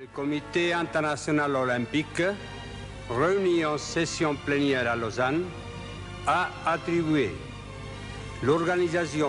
Le 0.00 0.06
Comité 0.14 0.72
international 0.72 1.54
olympique, 1.54 2.22
réuni 3.10 3.66
en 3.66 3.76
session 3.76 4.34
plénière 4.34 4.90
à 4.90 4.96
Lausanne, 4.96 5.44
a 6.26 6.48
attribué 6.64 7.30
l'organisation 8.42 9.28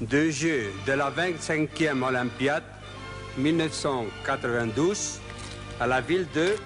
de 0.00 0.30
Jeux 0.30 0.72
de 0.86 0.92
la 0.92 1.10
25e 1.10 2.02
Olympiade 2.02 2.62
1992 3.36 5.20
a 5.80 5.86
la 5.86 6.00
ville 6.00 6.26
de... 6.34 6.56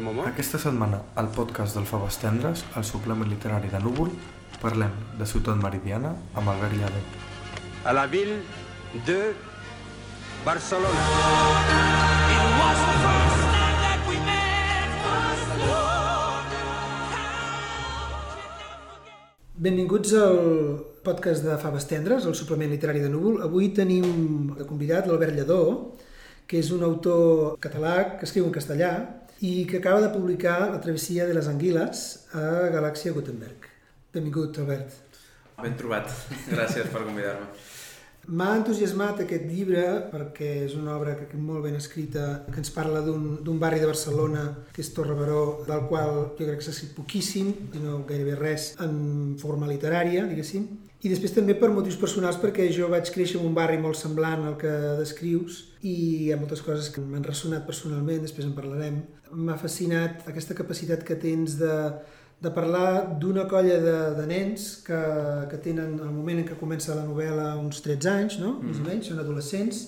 Moment. 0.00 0.26
Aquesta 0.26 0.58
setmana, 0.58 1.00
al 1.14 1.28
podcast 1.30 1.76
del 1.76 1.86
Faves 1.86 2.18
Tendres, 2.18 2.64
al 2.74 2.84
suplement 2.84 3.26
literari 3.26 3.70
de 3.70 3.78
Núvol, 3.78 4.10
parlem 4.62 4.90
de 5.18 5.26
Ciutat 5.26 5.62
Meridiana 5.62 6.16
amb 6.34 6.48
Albert 6.48 6.74
Llade. 6.74 7.02
à 7.84 7.92
la 7.92 8.06
ville 8.06 8.42
de 9.06 9.34
Barcelone. 10.44 11.83
Benvinguts 19.64 20.10
al 20.20 20.38
podcast 21.06 21.44
de 21.46 21.54
Faves 21.56 21.86
Tendres, 21.88 22.26
el 22.28 22.34
suplement 22.36 22.68
literari 22.68 23.00
de 23.00 23.08
Núvol. 23.08 23.38
Avui 23.46 23.70
tenim 23.72 24.50
de 24.58 24.66
convidat 24.68 25.06
l'Albert 25.08 25.32
Lledó, 25.38 25.60
que 26.44 26.58
és 26.60 26.68
un 26.74 26.84
autor 26.84 27.54
català 27.64 27.94
que 28.18 28.28
escriu 28.28 28.44
en 28.44 28.52
castellà 28.52 28.90
i 29.40 29.64
que 29.70 29.78
acaba 29.80 30.02
de 30.04 30.10
publicar 30.12 30.58
La 30.74 30.82
travessia 30.84 31.24
de 31.24 31.38
les 31.38 31.48
anguiles 31.48 32.04
a 32.36 32.44
Galàxia 32.74 33.14
Gutenberg. 33.16 33.70
Benvingut, 34.12 34.60
Albert. 34.60 35.00
Ben 35.62 35.80
trobat. 35.80 36.12
Gràcies 36.50 36.92
per 36.92 37.06
convidar-me. 37.06 37.48
M'ha 38.26 38.54
entusiasmat 38.56 39.20
aquest 39.24 39.44
llibre 39.50 39.82
perquè 40.12 40.50
és 40.64 40.76
una 40.78 40.94
obra 40.96 41.16
que 41.18 41.36
molt 41.36 41.66
ben 41.66 41.76
escrita, 41.76 42.44
que 42.48 42.60
ens 42.62 42.72
parla 42.72 43.02
d'un 43.04 43.58
barri 43.60 43.82
de 43.82 43.90
Barcelona, 43.90 44.46
que 44.72 44.80
és 44.84 44.92
Torre 44.96 45.16
Baró, 45.18 45.64
del 45.68 45.84
qual 45.90 46.14
jo 46.38 46.46
crec 46.46 46.60
que 46.60 46.64
s'ha 46.64 46.72
escrit 46.72 46.94
poquíssim, 46.96 47.52
no 47.82 48.00
gairebé 48.08 48.38
res, 48.40 48.72
en 48.80 49.36
forma 49.40 49.68
literària, 49.68 50.24
diguéssim. 50.30 50.66
I 51.04 51.10
després 51.12 51.34
també 51.36 51.52
per 51.60 51.68
motius 51.68 51.98
personals, 52.00 52.38
perquè 52.40 52.70
jo 52.72 52.88
vaig 52.88 53.10
créixer 53.12 53.36
en 53.36 53.50
un 53.50 53.56
barri 53.56 53.76
molt 53.76 53.98
semblant 54.00 54.46
al 54.48 54.56
que 54.56 54.72
descrius 54.96 55.60
i 55.84 55.92
hi 56.24 56.30
ha 56.32 56.38
moltes 56.40 56.64
coses 56.64 56.88
que 56.94 57.04
m'han 57.04 57.26
ressonat 57.26 57.66
personalment, 57.68 58.22
després 58.24 58.48
en 58.48 58.54
parlarem. 58.56 59.02
M'ha 59.36 59.58
fascinat 59.60 60.24
aquesta 60.30 60.56
capacitat 60.56 61.04
que 61.04 61.18
tens 61.20 61.58
de, 61.60 61.74
de 62.40 62.50
parlar 62.52 63.18
d'una 63.20 63.46
colla 63.48 63.78
de, 63.80 63.98
de 64.18 64.26
nens 64.28 64.66
que, 64.86 65.00
que 65.50 65.60
tenen, 65.64 65.94
al 66.02 66.12
moment 66.12 66.42
en 66.42 66.48
què 66.48 66.58
comença 66.60 66.96
la 66.96 67.06
novel·la, 67.06 67.54
uns 67.60 67.80
13 67.84 68.10
anys, 68.12 68.38
no? 68.42 68.58
Mm. 68.58 68.70
més 68.70 68.80
o 68.82 68.88
menys, 68.88 69.10
són 69.10 69.22
adolescents, 69.22 69.84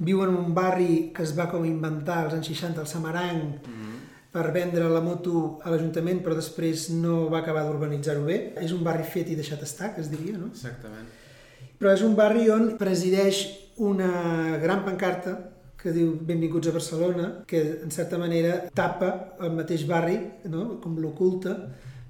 viuen 0.00 0.32
en 0.32 0.38
un 0.44 0.54
barri 0.56 1.10
que 1.16 1.24
es 1.26 1.34
va 1.36 1.48
com 1.50 1.66
inventar 1.68 2.24
als 2.24 2.36
anys 2.38 2.52
60, 2.52 2.84
el 2.84 2.90
Samaranc, 2.90 3.66
mm. 3.66 3.96
per 4.32 4.46
vendre 4.54 4.88
la 4.92 5.02
moto 5.04 5.60
a 5.64 5.72
l'Ajuntament, 5.72 6.22
però 6.24 6.36
després 6.38 6.88
no 6.94 7.24
va 7.32 7.40
acabar 7.42 7.64
d'urbanitzar-ho 7.66 8.22
bé. 8.28 8.38
És 8.62 8.72
un 8.76 8.84
barri 8.86 9.04
fet 9.04 9.32
i 9.32 9.38
deixat 9.38 9.64
estar, 9.66 9.94
que 9.96 10.04
es 10.04 10.12
diria, 10.12 10.36
no? 10.38 10.52
Exactament. 10.54 11.08
Però 11.80 11.92
és 11.96 12.04
un 12.06 12.14
barri 12.14 12.46
on 12.52 12.74
presideix 12.78 13.42
una 13.80 14.58
gran 14.60 14.84
pancarta 14.84 15.38
que 15.82 15.92
diu 15.96 16.14
Benvinguts 16.20 16.68
a 16.68 16.74
Barcelona, 16.76 17.28
que 17.48 17.60
en 17.82 17.90
certa 17.90 18.18
manera 18.20 18.66
tapa 18.74 19.36
el 19.40 19.54
mateix 19.56 19.86
barri, 19.88 20.18
no? 20.52 20.80
com 20.82 20.98
l'oculta, 21.00 21.56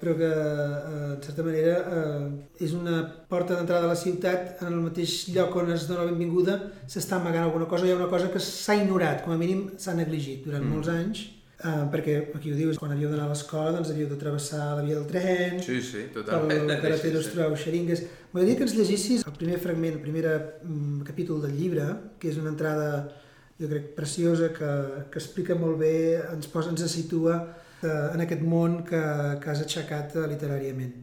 però 0.01 0.15
que 0.17 0.29
eh, 0.29 1.15
en 1.15 1.23
certa 1.23 1.45
manera 1.45 1.75
eh, 1.97 2.65
és 2.65 2.73
una 2.73 3.03
porta 3.29 3.55
d'entrada 3.59 3.85
a 3.85 3.93
la 3.93 3.99
ciutat 4.01 4.62
en 4.65 4.73
el 4.73 4.81
mateix 4.87 5.27
lloc 5.35 5.59
on 5.61 5.75
es 5.75 5.85
dona 5.91 6.07
la 6.07 6.12
benvinguda 6.15 6.57
s'està 6.89 7.19
amagant 7.19 7.45
alguna 7.45 7.69
cosa, 7.69 7.85
hi 7.85 7.93
ha 7.93 7.99
una 7.99 8.09
cosa 8.09 8.31
que 8.33 8.41
s'ha 8.41 8.79
ignorat, 8.81 9.21
com 9.27 9.37
a 9.37 9.39
mínim 9.41 9.69
s'ha 9.77 9.95
negligit 9.99 10.47
durant 10.49 10.65
mm. 10.65 10.73
molts 10.73 10.89
anys, 10.95 11.21
eh, 11.61 11.84
perquè 11.93 12.17
aquí 12.33 12.55
ho 12.55 12.57
dius, 12.57 12.81
quan 12.81 12.97
havíeu 12.97 13.12
d'anar 13.12 13.29
a 13.29 13.34
l'escola 13.34 13.75
doncs 13.77 13.93
havíeu 13.93 14.09
de 14.09 14.19
travessar 14.25 14.71
la 14.79 14.87
via 14.89 14.97
del 14.97 15.07
tren, 15.11 15.61
Sí, 15.61 15.83
sí, 15.84 16.06
el 16.09 16.12
totalment. 16.17 16.73
carretero 16.83 17.21
Sí, 17.21 17.28
sí. 17.28 17.34
trobeu 17.37 17.56
xeringues. 17.61 18.06
M'agradaria 18.33 18.56
que 18.56 18.69
ens 18.71 18.77
llegissis 18.78 19.27
el 19.27 19.37
primer 19.37 19.61
fragment, 19.61 19.99
el 19.99 20.05
primer 20.06 20.25
mm, 20.65 21.03
capítol 21.05 21.43
del 21.44 21.59
llibre, 21.61 21.91
que 22.19 22.33
és 22.33 22.41
una 22.41 22.55
entrada, 22.56 23.11
jo 23.60 23.69
crec, 23.69 23.94
preciosa, 23.94 24.48
que, 24.56 24.71
que 25.12 25.21
explica 25.21 25.54
molt 25.54 25.76
bé, 25.81 26.16
ens 26.32 26.48
posa, 26.48 26.72
ens 26.72 26.87
situa 26.88 27.37
eh, 27.82 28.15
en 28.15 28.25
aquest 28.25 28.41
món 28.41 28.81
que, 28.88 29.00
que 29.43 29.50
has 29.53 29.60
aixecat 29.66 30.16
eh, 30.16 30.25
literàriament. 30.31 30.94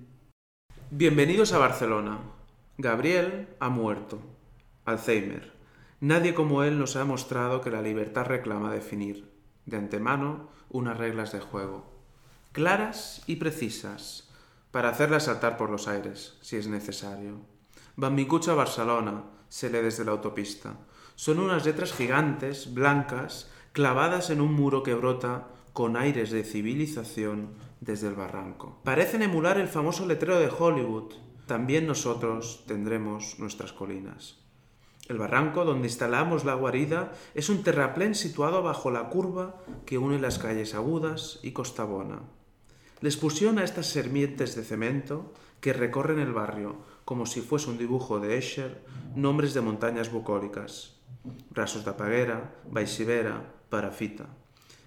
Bienvenidos 0.89 1.53
a 1.53 1.61
Barcelona. 1.61 2.17
Gabriel 2.77 3.47
ha 3.59 3.69
muerto. 3.69 4.19
Alzheimer. 4.85 5.53
Nadie 5.99 6.33
como 6.33 6.63
él 6.63 6.79
nos 6.79 6.95
ha 6.95 7.05
mostrado 7.05 7.61
que 7.61 7.71
la 7.71 7.81
libertad 7.81 8.25
reclama 8.25 8.73
definir, 8.73 9.29
de 9.65 9.77
antemano, 9.77 10.49
unas 10.69 10.97
reglas 10.97 11.31
de 11.33 11.41
juego. 11.41 11.85
Claras 12.53 13.21
y 13.27 13.35
precisas, 13.35 14.29
para 14.71 14.89
hacerlas 14.89 15.25
saltar 15.25 15.57
por 15.57 15.69
los 15.69 15.87
aires, 15.87 16.37
si 16.41 16.57
es 16.57 16.67
necesario. 16.67 17.41
Bambicucha 17.95 18.53
Barcelona, 18.53 19.25
se 19.49 19.69
lee 19.69 19.79
desde 19.79 20.05
la 20.05 20.11
autopista. 20.11 20.77
Son 21.15 21.39
unas 21.39 21.65
letras 21.65 21.93
gigantes, 21.93 22.73
blancas, 22.73 23.49
clavadas 23.71 24.29
en 24.29 24.41
un 24.41 24.53
muro 24.53 24.83
que 24.83 24.93
brota 24.93 25.47
con 25.73 25.97
aires 25.97 26.31
de 26.31 26.43
civilización 26.43 27.49
desde 27.81 28.07
el 28.07 28.15
barranco. 28.15 28.79
Parecen 28.83 29.21
emular 29.21 29.59
el 29.59 29.67
famoso 29.67 30.05
letrero 30.05 30.39
de 30.39 30.49
Hollywood. 30.49 31.13
También 31.45 31.87
nosotros 31.87 32.63
tendremos 32.67 33.39
nuestras 33.39 33.73
colinas. 33.73 34.39
El 35.07 35.19
barranco 35.19 35.63
donde 35.63 35.87
instalamos 35.87 36.43
la 36.43 36.55
guarida 36.55 37.13
es 37.33 37.49
un 37.49 37.63
terraplén 37.63 38.13
situado 38.13 38.61
bajo 38.61 38.91
la 38.91 39.09
curva 39.09 39.55
que 39.85 39.97
une 39.97 40.19
las 40.19 40.37
calles 40.37 40.73
Agudas 40.73 41.39
y 41.43 41.51
Costabona. 41.51 42.23
Les 42.99 43.15
pusieron 43.15 43.59
a 43.59 43.63
estas 43.63 43.85
serpientes 43.85 44.55
de 44.55 44.63
cemento 44.63 45.33
que 45.61 45.71
recorren 45.71 46.19
el 46.19 46.33
barrio 46.33 46.77
como 47.07 47.25
si 47.25 47.39
fuese 47.39 47.69
un 47.69 47.77
dibujo 47.77 48.19
de 48.19 48.37
Escher 48.37 48.83
nombres 49.15 49.53
de 49.53 49.61
montañas 49.61 50.11
bucólicas. 50.11 50.99
Rasos 51.51 51.85
de 51.85 51.93
Paguera, 51.93 52.59
Baixivera, 52.69 53.47
Parafita. 53.69 54.25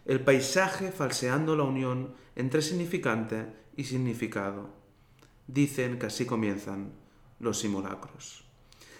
El 0.04 0.20
paisaje 0.20 0.92
falseando 0.92 1.56
la 1.56 1.62
unión 1.64 2.12
entre 2.36 2.60
significante 2.60 3.47
y 3.75 3.84
significado. 3.84 4.69
Dicen 5.47 5.98
que 5.98 6.12
así 6.12 6.26
comienzan 6.26 6.92
los 7.38 7.59
simulacros. 7.59 8.44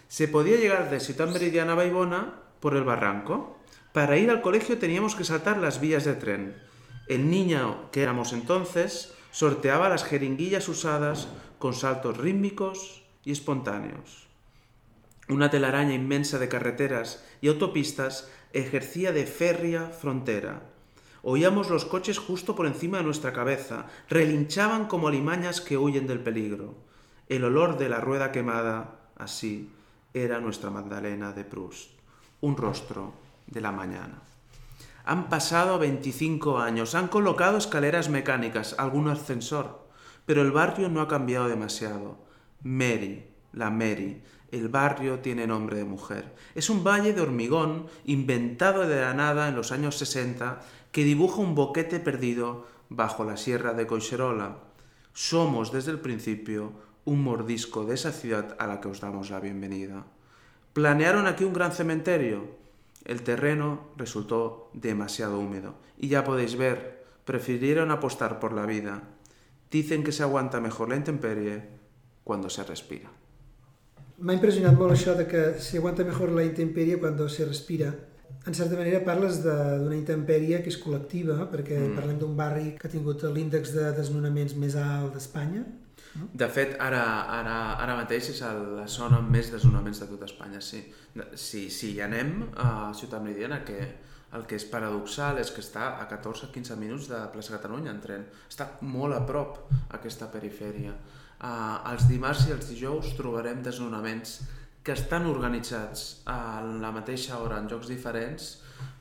Se 0.09 0.26
podía 0.26 0.56
llegar 0.56 0.88
de 0.88 0.98
Ciudad 0.98 1.28
Meridiana 1.28 1.72
a 1.72 1.76
Baibona 1.76 2.41
por 2.59 2.75
el 2.75 2.84
barranco. 2.84 3.59
Para 3.92 4.16
ir 4.16 4.30
al 4.30 4.41
colegio 4.41 4.78
teníamos 4.78 5.14
que 5.14 5.25
saltar 5.25 5.59
las 5.59 5.78
vías 5.78 6.06
de 6.06 6.14
tren. 6.14 6.56
El 7.06 7.28
niño 7.28 7.91
que 7.92 8.00
éramos 8.00 8.32
entonces 8.32 9.12
sorteaba 9.30 9.91
las 9.91 10.04
jeringuillas 10.04 10.70
usadas 10.70 11.28
con 11.59 11.75
saltos 11.75 12.16
rítmicos 12.16 13.00
y 13.25 13.32
espontáneos. 13.32 14.26
Una 15.28 15.50
telaraña 15.50 15.94
inmensa 15.94 16.38
de 16.38 16.48
carreteras 16.48 17.25
y 17.41 17.48
autopistas 17.48 18.31
ejercía 18.53 19.12
de 19.12 19.26
férrea 19.26 19.86
frontera. 19.86 20.62
Oíamos 21.22 21.70
los 21.70 21.84
coches 21.84 22.19
justo 22.19 22.56
por 22.56 22.66
encima 22.66 22.98
de 22.98 23.04
nuestra 23.04 23.32
cabeza, 23.32 23.86
relinchaban 24.09 24.86
como 24.86 25.09
alimañas 25.09 25.60
que 25.60 25.76
huyen 25.76 26.06
del 26.06 26.20
peligro. 26.20 26.75
El 27.28 27.44
olor 27.44 27.78
de 27.78 27.88
la 27.88 28.00
rueda 28.00 28.32
quemada, 28.32 29.00
así, 29.16 29.70
era 30.14 30.41
nuestra 30.41 30.70
Magdalena 30.70 31.32
de 31.32 31.44
Proust, 31.44 31.91
un 32.41 32.56
rostro 32.56 33.12
de 33.47 33.60
la 33.60 33.70
mañana. 33.70 34.22
Han 35.04 35.28
pasado 35.28 35.78
25 35.78 36.59
años, 36.59 36.94
han 36.94 37.09
colocado 37.09 37.59
escaleras 37.59 38.09
mecánicas, 38.09 38.75
algún 38.78 39.09
ascensor, 39.09 39.86
pero 40.26 40.42
el 40.42 40.50
barrio 40.50 40.88
no 40.88 41.00
ha 41.00 41.09
cambiado 41.09 41.48
demasiado. 41.48 42.29
Mary, 42.62 43.25
la 43.53 43.71
Mary, 43.71 44.22
el 44.50 44.69
barrio 44.69 45.21
tiene 45.21 45.47
nombre 45.47 45.76
de 45.76 45.84
mujer. 45.84 46.34
Es 46.54 46.71
un 46.71 46.82
valle 46.82 47.12
de 47.12 47.21
hormigón 47.21 47.87
inventado 48.04 48.86
de 48.86 49.01
la 49.01 49.15
nada 49.15 49.48
en 49.48 49.57
los 49.57 49.72
años 49.72 49.97
60 49.97 50.60
que 50.92 51.04
dibuja 51.04 51.41
un 51.41 51.54
boquete 51.54 52.01
perdido 52.01 52.66
bajo 52.89 53.24
la 53.24 53.36
sierra 53.36 53.74
de 53.74 53.86
Coixerola. 53.86 54.59
Somos 55.12 55.72
desde 55.72 55.92
el 55.92 56.01
principio 56.01 56.72
un 57.04 57.22
mordisco 57.22 57.84
de 57.84 57.95
esa 57.95 58.12
ciudad 58.12 58.57
a 58.59 58.66
la 58.66 58.80
que 58.80 58.89
os 58.89 59.01
damos 59.01 59.30
la 59.30 59.41
bienvenida. 59.41 60.04
Planearon 60.72 61.27
aquí 61.27 61.45
un 61.45 61.53
gran 61.53 61.72
cementerio. 61.72 62.59
El 63.04 63.22
terreno 63.22 63.89
resultó 63.97 64.71
demasiado 64.74 65.39
húmedo 65.39 65.77
y 65.97 66.09
ya 66.09 66.24
podéis 66.24 66.57
ver, 66.57 67.04
prefirieron 67.24 67.91
apostar 67.91 68.39
por 68.39 68.53
la 68.53 68.66
vida. 68.66 69.03
Dicen 69.71 70.03
que 70.03 70.12
se 70.12 70.22
aguanta 70.22 70.60
mejor 70.60 70.89
la 70.89 70.97
intemperie 70.97 71.79
cuando 72.25 72.51
se 72.51 72.65
respira. 72.65 73.11
M'ha 74.21 74.37
impressionat 74.37 74.77
molt 74.77 74.93
això 74.93 75.17
de 75.17 75.27
que 75.27 75.43
se 75.59 75.78
aguanta 75.78 76.05
mejor 76.05 76.33
la 76.37 76.45
intempèrie 76.45 76.99
quan 77.01 77.17
se 77.28 77.45
respira. 77.45 77.95
En 78.47 78.55
certa 78.55 78.77
manera 78.77 79.05
parles 79.05 79.43
de- 79.43 79.78
d'una 79.81 79.97
intempèrie 79.97 80.63
que 80.63 80.69
és 80.69 80.78
col·lectiva, 80.78 81.49
perquè 81.51 81.78
mm. 81.78 81.95
parlem 81.97 82.19
d'un 82.19 82.37
barri 82.37 82.77
que 82.78 82.87
ha 82.87 82.91
tingut 82.91 83.22
l'índex 83.22 83.72
de 83.72 83.93
desnonaments 83.93 84.55
més 84.55 84.77
alt 84.77 85.15
d'Espanya, 85.15 85.65
De 86.34 86.49
fet, 86.51 86.75
ara, 86.83 87.03
ara, 87.39 87.57
ara 87.78 87.95
mateix 87.95 88.33
és 88.33 88.41
la 88.43 88.87
zona 88.91 89.21
amb 89.21 89.31
més 89.31 89.51
desnonaments 89.53 90.01
de 90.03 90.09
tot 90.11 90.25
Espanya, 90.27 90.61
sí. 90.61 90.81
Si, 91.39 91.69
si 91.71 91.93
hi 91.95 92.01
anem 92.03 92.49
a 92.57 92.91
Ciutat 92.99 93.22
Meridiana, 93.22 93.61
que 93.65 93.78
el 94.34 94.47
que 94.47 94.59
és 94.59 94.67
paradoxal 94.71 95.39
és 95.43 95.51
que 95.55 95.63
està 95.63 95.93
a 96.03 96.09
14-15 96.11 96.77
minuts 96.78 97.09
de 97.11 97.21
plaça 97.33 97.55
Catalunya 97.55 97.95
en 97.95 98.03
tren. 98.03 98.27
Està 98.51 98.67
molt 98.83 99.15
a 99.15 99.22
prop 99.27 99.59
aquesta 99.99 100.31
perifèria. 100.31 100.95
Uh, 101.41 101.92
els 101.92 102.04
dimarts 102.09 102.47
i 102.48 102.53
els 102.53 102.69
dijous 102.69 103.15
trobarem 103.16 103.63
desnonaments 103.65 104.41
que 104.84 104.92
estan 104.92 105.27
organitzats 105.28 106.21
a 106.28 106.60
la 106.60 106.91
mateixa 106.92 107.39
hora 107.41 107.60
en 107.60 107.69
jocs 107.69 107.89
diferents 107.89 108.51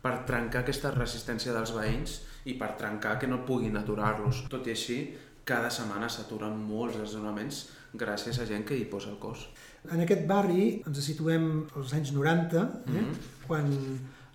per 0.03 0.21
trencar 0.27 0.63
aquesta 0.63 0.91
resistència 0.95 1.55
dels 1.55 1.73
veïns 1.75 2.19
i 2.47 2.55
per 2.59 2.73
trencar 2.79 3.17
que 3.19 3.27
no 3.27 3.41
puguin 3.47 3.75
aturar-los. 3.79 4.45
Tot 4.51 4.67
i 4.67 4.75
així, 4.75 4.99
cada 5.43 5.71
setmana 5.73 6.07
s'aturen 6.11 6.55
molts 6.55 6.99
desnonaments 6.99 7.65
gràcies 7.99 8.39
a 8.39 8.45
gent 8.45 8.65
que 8.67 8.77
hi 8.77 8.85
posa 8.87 9.09
el 9.11 9.17
cos. 9.19 9.47
En 9.89 10.03
aquest 10.03 10.27
barri 10.29 10.69
ens 10.85 10.99
situem 11.03 11.49
als 11.75 11.93
anys 11.97 12.13
90, 12.13 12.61
eh? 12.61 12.91
Mm 12.91 12.95
-hmm. 12.95 13.13
quan 13.47 13.71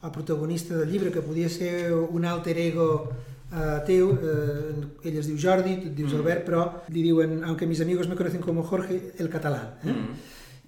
el 0.05 0.11
protagonista 0.11 0.77
del 0.77 0.91
llibre, 0.91 1.11
que 1.11 1.23
podia 1.23 1.49
ser 1.49 1.93
un 1.93 2.25
alter 2.25 2.59
ego 2.59 3.12
eh, 3.52 3.81
teu, 3.87 4.12
eh, 4.14 5.08
ell 5.08 5.19
es 5.20 5.29
diu 5.31 5.41
Jordi, 5.41 5.76
tu 5.81 5.91
et 5.91 5.96
dius 5.96 6.12
mm. 6.12 6.20
Albert, 6.20 6.46
però 6.46 6.64
li 6.94 7.02
diuen, 7.02 7.43
aunque 7.44 7.67
mis 7.67 7.82
amigos 7.85 8.08
me 8.08 8.17
conocen 8.17 8.41
como 8.41 8.62
Jorge, 8.62 9.00
el 9.19 9.29
català. 9.29 9.79
Eh? 9.85 9.93
Mm. 9.93 10.23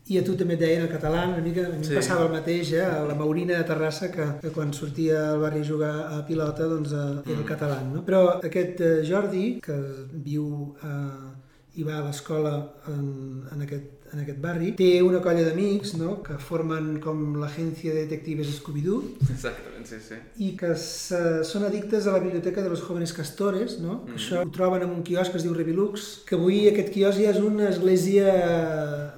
I 0.06 0.20
a 0.20 0.22
tu 0.22 0.36
també 0.38 0.54
et 0.54 0.60
deien 0.60 0.84
el 0.84 0.90
català, 0.90 1.24
una 1.26 1.42
mica, 1.42 1.64
a 1.66 1.72
mi 1.74 1.82
sí. 1.82 1.96
passava 1.98 2.28
el 2.28 2.34
mateix, 2.36 2.70
eh? 2.76 2.84
a 2.86 3.00
la 3.08 3.16
Maurina 3.18 3.56
de 3.58 3.64
Terrassa, 3.66 4.12
que, 4.14 4.26
que 4.42 4.52
quan 4.54 4.70
sortia 4.72 5.32
al 5.32 5.40
barri 5.42 5.64
a 5.64 5.66
jugar 5.66 5.94
a 6.14 6.20
pilota, 6.28 6.68
doncs 6.70 6.92
eh, 6.92 7.00
era 7.24 7.34
el 7.34 7.42
mm. 7.42 7.48
català. 7.48 7.80
No? 7.88 8.04
Però 8.06 8.20
aquest 8.36 8.84
eh, 8.86 8.92
Jordi, 9.08 9.48
que 9.64 9.74
viu 10.28 10.46
eh, 10.78 11.34
i 11.76 11.84
va 11.84 11.98
a 11.98 12.04
l'escola 12.06 12.54
en, 12.92 13.08
en 13.52 13.66
aquest 13.66 14.05
en 14.16 14.22
aquest 14.24 14.40
barri. 14.40 14.72
Té 14.78 15.02
una 15.04 15.20
colla 15.24 15.44
d'amics 15.44 15.94
no? 16.00 16.16
que 16.24 16.38
formen 16.40 16.96
com 17.04 17.36
l'agència 17.40 17.92
de 17.92 18.06
detectives 18.06 18.48
Scooby-Doo. 18.56 19.02
Exactament, 19.26 19.84
sí, 19.88 19.98
sí. 20.02 20.18
I 20.46 20.52
que 20.58 20.72
se, 20.80 21.20
són 21.46 21.66
addictes 21.68 22.08
a 22.08 22.14
la 22.16 22.22
biblioteca 22.24 22.64
de 22.64 22.72
los 22.72 22.82
jóvenes 22.86 23.12
castores, 23.16 23.76
no? 23.82 24.00
Mm. 24.06 24.16
Això 24.16 24.40
ho 24.40 24.48
troben 24.54 24.86
en 24.86 24.94
un 24.94 25.04
quiosc 25.06 25.34
que 25.34 25.40
es 25.40 25.44
diu 25.44 25.54
Revilux, 25.56 26.06
que 26.28 26.38
avui 26.38 26.62
aquest 26.70 26.90
quiosc 26.94 27.20
ja 27.20 27.34
és 27.34 27.42
una 27.44 27.68
església 27.68 28.32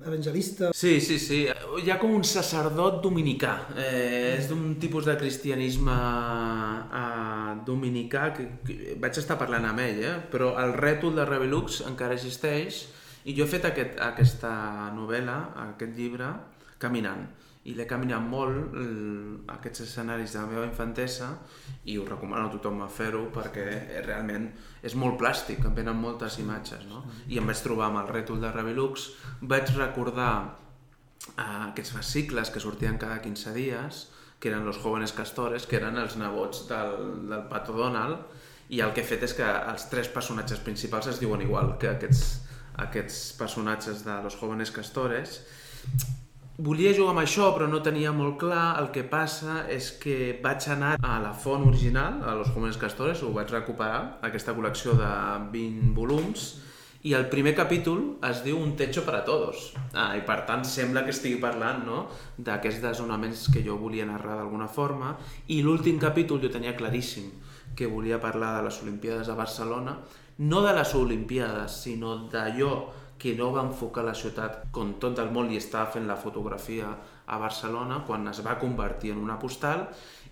evangelista. 0.02 0.72
Sí, 0.74 0.98
sí, 1.04 1.20
sí. 1.22 1.44
Hi 1.46 1.94
ha 1.94 2.00
com 2.02 2.16
un 2.18 2.26
sacerdot 2.26 3.00
dominicà. 3.04 3.54
Eh, 3.78 4.34
és 4.34 4.50
d'un 4.50 4.74
tipus 4.82 5.06
de 5.06 5.14
cristianisme 5.20 5.94
eh, 5.94 7.56
dominicà 7.68 8.32
que, 8.34 8.50
que 8.66 8.98
vaig 8.98 9.22
estar 9.22 9.38
parlant 9.38 9.70
amb 9.70 9.86
ell, 9.86 10.02
eh? 10.02 10.16
però 10.32 10.56
el 10.58 10.74
rètol 10.74 11.14
de 11.14 11.26
Revilux 11.28 11.84
encara 11.86 12.18
existeix 12.18 12.86
i 13.24 13.34
jo 13.36 13.44
he 13.44 13.50
fet 13.50 13.66
aquest, 13.68 13.98
aquesta 14.02 14.52
novel·la, 14.94 15.38
aquest 15.72 15.96
llibre, 15.98 16.30
caminant. 16.78 17.26
I 17.68 17.74
l'he 17.76 17.84
caminat 17.90 18.22
molt, 18.24 18.76
aquests 19.52 19.82
escenaris 19.84 20.32
de 20.32 20.40
la 20.40 20.48
meva 20.48 20.66
infantesa, 20.68 21.32
i 21.90 21.98
ho 21.98 22.06
recomano 22.06 22.48
a 22.48 22.52
tothom 22.54 22.80
a 22.84 22.88
fer-ho 22.88 23.26
perquè 23.34 23.66
realment 24.06 24.46
és 24.86 24.94
molt 24.96 25.18
plàstic, 25.20 25.66
em 25.66 25.74
venen 25.76 25.98
moltes 25.98 26.38
imatges. 26.40 26.86
No? 26.88 27.02
I 27.28 27.40
em 27.42 27.50
vaig 27.50 27.60
trobar 27.64 27.90
amb 27.90 28.02
el 28.04 28.12
rètol 28.14 28.40
de 28.40 28.52
Revilux, 28.54 29.10
vaig 29.42 29.74
recordar 29.76 30.32
uh, 30.46 31.68
aquests 31.68 31.92
fascicles 31.98 32.54
que 32.54 32.62
sortien 32.62 32.96
cada 33.02 33.20
15 33.24 33.52
dies, 33.58 34.06
que 34.38 34.48
eren 34.48 34.64
los 34.64 34.78
jóvenes 34.78 35.12
castores, 35.12 35.66
que 35.66 35.76
eren 35.76 35.98
els 35.98 36.16
nebots 36.16 36.68
del, 36.70 37.26
del 37.28 37.48
Pato 37.50 37.74
Donald, 37.74 38.22
i 38.70 38.80
el 38.84 38.92
que 38.94 39.02
he 39.02 39.08
fet 39.08 39.24
és 39.26 39.34
que 39.34 39.44
els 39.44 39.88
tres 39.90 40.08
personatges 40.12 40.60
principals 40.64 41.08
es 41.10 41.18
diuen 41.20 41.42
igual 41.42 41.74
que 41.80 41.90
aquests 41.90 42.47
aquests 42.78 43.32
personatges 43.38 44.04
de 44.06 44.20
Los 44.22 44.38
Jóvenes 44.38 44.70
Castores. 44.70 45.42
Volia 46.58 46.90
jugar 46.90 47.12
amb 47.12 47.22
això, 47.22 47.52
però 47.54 47.68
no 47.70 47.78
tenia 47.86 48.10
molt 48.10 48.38
clar. 48.40 48.80
El 48.80 48.88
que 48.94 49.04
passa 49.06 49.60
és 49.70 49.92
que 50.02 50.38
vaig 50.42 50.64
anar 50.74 50.96
a 50.98 51.18
la 51.22 51.30
font 51.30 51.68
original, 51.68 52.22
a 52.26 52.34
Los 52.38 52.50
Jóvenes 52.54 52.80
Castores, 52.80 53.22
ho 53.22 53.30
vaig 53.34 53.52
recuperar, 53.54 54.18
aquesta 54.26 54.56
col·lecció 54.56 54.96
de 54.98 55.10
20 55.52 55.92
volums, 55.94 56.48
i 57.06 57.12
el 57.14 57.28
primer 57.30 57.52
capítol 57.54 58.00
es 58.26 58.40
diu 58.42 58.58
Un 58.58 58.74
techo 58.76 59.04
para 59.06 59.22
todos. 59.24 59.72
Ah, 59.94 60.16
I 60.18 60.24
per 60.26 60.40
tant 60.48 60.64
sembla 60.66 61.04
que 61.06 61.14
estigui 61.14 61.38
parlant 61.38 61.84
no? 61.86 62.00
d'aquests 62.42 62.82
desonaments 62.82 63.46
que 63.54 63.62
jo 63.62 63.78
volia 63.78 64.06
narrar 64.06 64.40
d'alguna 64.40 64.66
forma. 64.66 65.14
I 65.46 65.62
l'últim 65.62 66.00
capítol 66.02 66.42
jo 66.42 66.50
tenia 66.50 66.74
claríssim 66.74 67.30
que 67.78 67.86
volia 67.86 68.18
parlar 68.18 68.56
de 68.56 68.64
les 68.66 68.82
Olimpiades 68.82 69.30
de 69.30 69.38
Barcelona 69.38 69.94
no 70.38 70.62
de 70.62 70.72
les 70.74 70.94
Olimpiades, 70.94 71.80
sinó 71.82 72.14
d'allò 72.30 72.72
que 73.18 73.34
no 73.34 73.50
va 73.50 73.64
enfocar 73.66 74.04
la 74.06 74.14
ciutat 74.14 74.68
com 74.70 74.94
tot 75.02 75.18
el 75.18 75.32
món 75.34 75.48
li 75.50 75.58
estava 75.58 75.90
fent 75.90 76.06
la 76.06 76.16
fotografia 76.16 76.92
a 77.26 77.38
Barcelona 77.42 78.04
quan 78.06 78.28
es 78.30 78.38
va 78.46 78.58
convertir 78.60 79.10
en 79.12 79.18
una 79.18 79.38
postal 79.42 79.88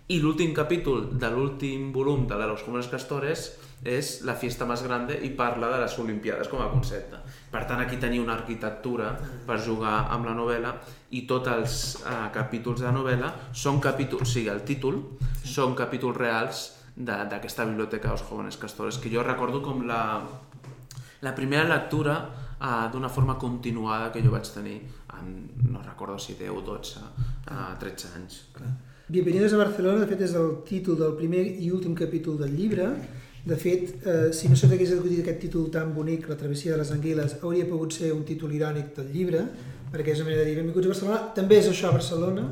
i 0.07 0.21
l'últim 0.23 0.53
capítol 0.55 1.09
de 1.19 1.31
l'últim 1.35 1.91
volum 1.93 2.29
de 2.31 2.37
Los 2.39 2.63
Jóvenes 2.63 2.87
Castores 2.87 3.49
és 3.83 4.21
la 4.23 4.37
fiesta 4.39 4.65
més 4.65 4.85
grande 4.87 5.17
i 5.27 5.33
parla 5.35 5.73
de 5.73 5.81
les 5.83 5.99
Olimpiades 5.99 6.47
com 6.49 6.63
a 6.63 6.71
concepte. 6.71 7.19
Per 7.51 7.65
tant, 7.67 7.83
aquí 7.83 7.99
tenia 7.99 8.23
una 8.23 8.37
arquitectura 8.39 9.11
per 9.47 9.59
jugar 9.59 10.07
amb 10.15 10.31
la 10.31 10.37
novel·la 10.39 10.73
i 11.11 11.27
tots 11.27 11.51
els 11.51 11.77
eh, 11.99 12.15
capítols 12.33 12.85
de 12.85 12.87
la 12.87 12.95
novel·la 12.95 13.33
són 13.53 13.83
capítols, 13.83 14.23
o 14.23 14.31
sigui, 14.31 14.49
el 14.55 14.63
títol 14.63 15.03
són 15.43 15.75
capítols 15.75 16.23
reals 16.23 16.65
d'aquesta 16.97 17.67
biblioteca 17.69 18.09
dels 18.09 18.25
Jóvenes 18.25 18.57
Castores, 18.57 18.99
que 18.99 19.13
jo 19.13 19.23
recordo 19.23 19.61
com 19.63 19.85
la, 19.87 20.23
la 21.21 21.35
primera 21.37 21.69
lectura 21.69 22.17
uh, 22.57 22.89
d'una 22.93 23.09
forma 23.09 23.37
continuada 23.39 24.11
que 24.13 24.25
jo 24.25 24.33
vaig 24.33 24.49
tenir 24.49 24.81
en, 25.19 25.33
no 25.71 25.83
recordo 25.85 26.19
si 26.19 26.35
10, 26.35 26.65
12, 26.65 27.05
uh, 27.53 27.77
13 27.79 28.15
anys. 28.17 28.41
Bienvenidos 29.09 29.53
a 29.53 29.61
Barcelona, 29.61 30.01
de 30.03 30.09
fet, 30.11 30.25
és 30.27 30.35
el 30.35 30.65
títol 30.67 30.97
del 30.99 31.13
primer 31.15 31.45
i 31.63 31.71
últim 31.71 31.95
capítol 31.95 32.41
del 32.41 32.57
llibre. 32.57 32.89
De 33.47 33.55
fet, 33.55 33.93
eh, 34.03 34.33
si 34.35 34.49
no 34.51 34.57
se 34.59 34.67
t'hagués 34.67 34.97
acudit 34.97 35.21
aquest 35.23 35.39
títol 35.45 35.69
tan 35.71 35.93
bonic, 35.95 36.27
La 36.29 36.35
travessia 36.35 36.73
de 36.73 36.79
les 36.79 36.91
anguiles, 36.91 37.37
hauria 37.41 37.69
pogut 37.69 37.93
ser 37.95 38.11
un 38.13 38.25
títol 38.25 38.51
irònic 38.57 38.97
del 38.97 39.13
llibre, 39.13 39.45
perquè 39.93 40.11
és 40.11 40.19
una 40.19 40.31
manera 40.31 40.43
de 40.43 40.49
dir 40.51 40.57
benvinguts 40.57 40.87
a 40.87 40.91
Barcelona. 40.91 41.21
També 41.37 41.61
és 41.61 41.69
això 41.71 41.93
a 41.93 41.93
Barcelona. 42.01 42.49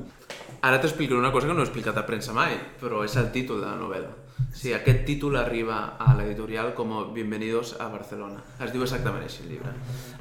Ara 0.63 0.79
t'explicaré 0.79 1.19
una 1.19 1.33
cosa 1.33 1.49
que 1.49 1.55
no 1.55 1.65
he 1.65 1.67
explicat 1.67 1.99
a 1.99 2.07
premsa 2.07 2.33
mai, 2.33 2.55
però 2.81 3.03
és 3.03 3.17
el 3.17 3.33
títol 3.35 3.59
de 3.59 3.67
la 3.67 3.75
novel·la. 3.75 4.24
Sí, 4.55 4.73
aquest 4.73 5.05
títol 5.05 5.37
arriba 5.37 5.97
a 5.99 6.15
l'editorial 6.15 6.73
com 6.75 6.93
Bienvenidos 7.15 7.75
a 7.81 7.89
Barcelona. 7.93 8.41
Es 8.63 8.73
diu 8.73 8.83
exactament 8.87 9.27
així 9.27 9.43
el 9.45 9.51
llibre. 9.53 9.75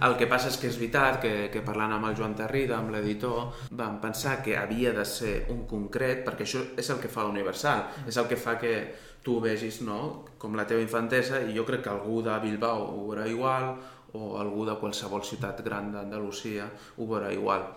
El 0.06 0.18
que 0.20 0.28
passa 0.30 0.50
és 0.52 0.58
que 0.62 0.68
és 0.70 0.78
veritat 0.82 1.20
que, 1.24 1.32
que 1.54 1.62
parlant 1.66 1.94
amb 1.96 2.10
el 2.10 2.18
Joan 2.18 2.36
Terrida, 2.38 2.78
amb 2.78 2.94
l'editor, 2.94 3.54
vam 3.72 4.00
pensar 4.04 4.40
que 4.46 4.58
havia 4.58 4.92
de 4.94 5.06
ser 5.06 5.34
un 5.54 5.64
concret, 5.70 6.26
perquè 6.26 6.46
això 6.48 6.62
és 6.78 6.90
el 6.90 7.02
que 7.02 7.12
fa 7.14 7.26
l'Universal, 7.26 7.88
és 8.10 8.18
el 8.18 8.30
que 8.30 8.38
fa 8.38 8.58
que 8.62 8.76
tu 9.24 9.40
vegis 9.40 9.80
no, 9.88 10.26
com 10.38 10.58
la 10.60 10.68
teva 10.68 10.84
infantesa 10.84 11.40
i 11.40 11.56
jo 11.56 11.64
crec 11.66 11.86
que 11.86 11.94
algú 11.94 12.22
de 12.26 12.36
Bilbao 12.44 12.84
ho 12.92 13.08
veurà 13.08 13.26
igual 13.32 13.72
o 14.14 14.36
algú 14.38 14.68
de 14.68 14.76
qualsevol 14.82 15.24
ciutat 15.26 15.64
gran 15.66 15.90
d'Andalusia 15.94 16.68
ho 16.98 17.08
veurà 17.08 17.32
igual 17.34 17.70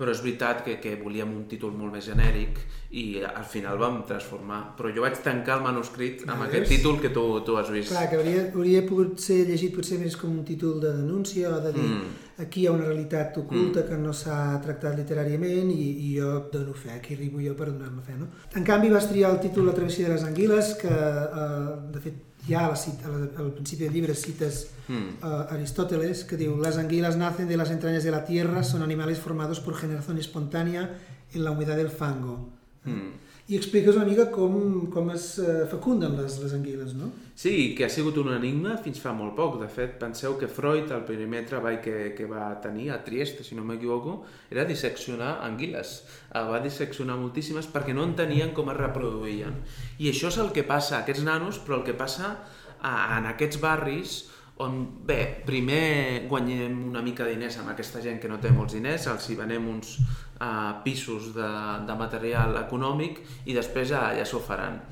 però 0.00 0.14
és 0.14 0.22
veritat 0.24 0.62
que, 0.64 0.78
que 0.80 0.94
volíem 0.96 1.28
un 1.36 1.42
títol 1.48 1.74
molt 1.76 1.92
més 1.92 2.06
genèric 2.08 2.56
i 2.96 3.20
al 3.20 3.44
final 3.44 3.76
vam 3.80 3.98
transformar. 4.08 4.62
Però 4.78 4.88
jo 4.96 5.04
vaig 5.04 5.20
tancar 5.20 5.58
el 5.58 5.66
manuscrit 5.66 6.24
amb 6.24 6.38
ah, 6.38 6.46
aquest 6.48 6.72
títol 6.72 6.96
que 7.02 7.12
tu, 7.12 7.24
tu 7.44 7.58
has 7.60 7.68
vist. 7.74 7.92
Clar, 7.92 8.06
que 8.08 8.16
hauria, 8.16 8.46
hauria 8.54 8.80
pogut 8.88 9.20
ser 9.20 9.42
llegit 9.50 9.76
potser 9.76 10.00
més 10.00 10.16
com 10.16 10.32
un 10.32 10.46
títol 10.48 10.80
de 10.80 10.94
denúncia 11.02 11.52
o 11.52 11.60
de 11.66 11.74
dir 11.76 11.84
mm. 11.84 12.29
Aquí 12.40 12.62
hi 12.62 12.66
ha 12.66 12.72
una 12.72 12.86
realitat 12.86 13.36
oculta 13.38 13.82
mm. 13.82 13.86
que 13.88 13.98
no 14.00 14.14
s'ha 14.16 14.38
tractat 14.64 14.96
literàriament 14.98 15.70
i, 15.74 15.86
i 16.06 16.10
jo 16.16 16.32
dono 16.52 16.72
fe, 16.72 16.94
aquí 16.96 17.14
arribo 17.14 17.42
jo 17.44 17.54
per 17.58 17.68
donar-me 17.70 18.02
fe. 18.06 18.16
No? 18.18 18.30
En 18.56 18.66
canvi 18.66 18.90
vas 18.92 19.08
triar 19.10 19.34
el 19.34 19.40
títol 19.44 19.68
La 19.68 19.76
travessia 19.76 20.08
de 20.08 20.14
les 20.14 20.24
anguiles, 20.24 20.74
que 20.80 20.90
eh, 20.90 21.78
de 21.92 22.02
fet 22.02 22.26
ja 22.48 22.66
a 22.66 22.70
la 22.70 22.76
cita, 22.76 23.08
al 23.12 23.52
principi 23.52 23.84
del 23.84 23.92
llibre 23.92 24.14
cites 24.14 24.62
mm. 24.88 25.20
a 25.22 25.32
Aristóteles 25.56 26.24
que 26.24 26.40
diu 26.40 26.56
las 26.56 26.78
anguilas 26.80 27.18
nacen 27.20 27.48
de 27.48 27.56
las 27.60 27.70
entrañas 27.70 28.04
de 28.04 28.10
la 28.10 28.24
tierra, 28.24 28.64
son 28.64 28.82
animales 28.82 29.18
formados 29.18 29.60
por 29.60 29.74
generación 29.74 30.18
espontánea 30.18 30.98
en 31.32 31.44
la 31.44 31.50
humedad 31.50 31.76
del 31.76 31.90
fango. 31.90 32.48
Mm. 32.84 33.29
I 33.50 33.56
expliques 33.58 33.96
una 33.98 34.04
mica 34.06 34.28
com, 34.30 34.52
com 34.94 35.08
es 35.10 35.24
uh, 35.42 35.64
fecunden 35.66 36.12
les, 36.14 36.36
les 36.38 36.52
anguiles, 36.54 36.92
no? 36.94 37.08
Sí, 37.34 37.72
que 37.74 37.82
ha 37.82 37.90
sigut 37.90 38.20
un 38.22 38.28
enigma 38.30 38.76
fins 38.78 39.00
fa 39.02 39.10
molt 39.16 39.34
poc. 39.34 39.56
De 39.58 39.66
fet, 39.66 39.96
penseu 39.98 40.36
que 40.38 40.46
Freud, 40.46 40.92
el 40.94 41.02
primer 41.08 41.40
treball 41.50 41.80
que, 41.82 42.12
que 42.14 42.28
va 42.30 42.44
tenir 42.62 42.92
a 42.94 43.00
Trieste, 43.02 43.42
si 43.42 43.58
no 43.58 43.64
m'equivoco, 43.66 44.20
era 44.54 44.62
disseccionar 44.68 45.40
anguiles. 45.48 45.96
Uh, 46.30 46.44
va 46.52 46.62
disseccionar 46.62 47.18
moltíssimes 47.18 47.66
perquè 47.74 47.96
no 47.96 48.06
entenien 48.06 48.54
com 48.54 48.70
es 48.70 48.78
reproduïen. 48.78 49.58
I 49.98 50.12
això 50.12 50.30
és 50.30 50.38
el 50.38 50.54
que 50.54 50.62
passa 50.68 51.00
a 51.00 51.02
aquests 51.02 51.26
nanos, 51.26 51.58
però 51.58 51.80
el 51.80 51.88
que 51.90 51.98
passa 51.98 52.36
uh, 52.36 52.94
en 53.18 53.26
aquests 53.34 53.58
barris 53.58 54.20
on, 54.60 54.80
bé, 55.06 55.20
primer 55.46 56.26
guanyem 56.28 56.74
una 56.90 57.02
mica 57.02 57.24
de 57.24 57.34
diners 57.34 57.56
amb 57.60 57.72
aquesta 57.72 58.02
gent 58.04 58.20
que 58.20 58.28
no 58.28 58.40
té 58.42 58.52
molts 58.54 58.76
diners, 58.76 59.06
els 59.12 59.30
hi 59.30 59.38
venem 59.38 59.68
uns 59.70 59.96
uh, 60.00 60.80
pisos 60.84 61.32
de, 61.36 61.52
de 61.88 61.96
material 61.96 62.58
econòmic 62.64 63.22
i 63.46 63.56
després 63.56 63.88
ja, 63.94 64.10
ja 64.16 64.26
s'ho 64.28 64.42
faran. 64.44 64.82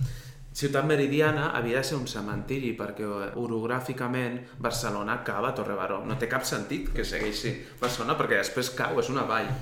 Ciutat 0.59 0.89
Meridiana 0.89 1.53
havia 1.55 1.79
de 1.79 1.87
ser 1.87 1.95
un 2.01 2.09
cementiri 2.11 2.73
perquè 2.75 3.07
orogràficament 3.39 4.41
Barcelona 4.59 5.21
acaba 5.21 5.53
a 5.53 5.55
Torre 5.55 5.77
Baró. 5.79 6.01
No 6.03 6.17
té 6.19 6.27
cap 6.27 6.43
sentit 6.49 6.89
que 6.97 7.05
segueixi 7.07 7.53
Barcelona 7.79 8.17
perquè 8.19 8.41
després 8.41 8.73
cau, 8.75 8.99
és 8.99 9.13
una 9.13 9.23
vall. 9.29 9.53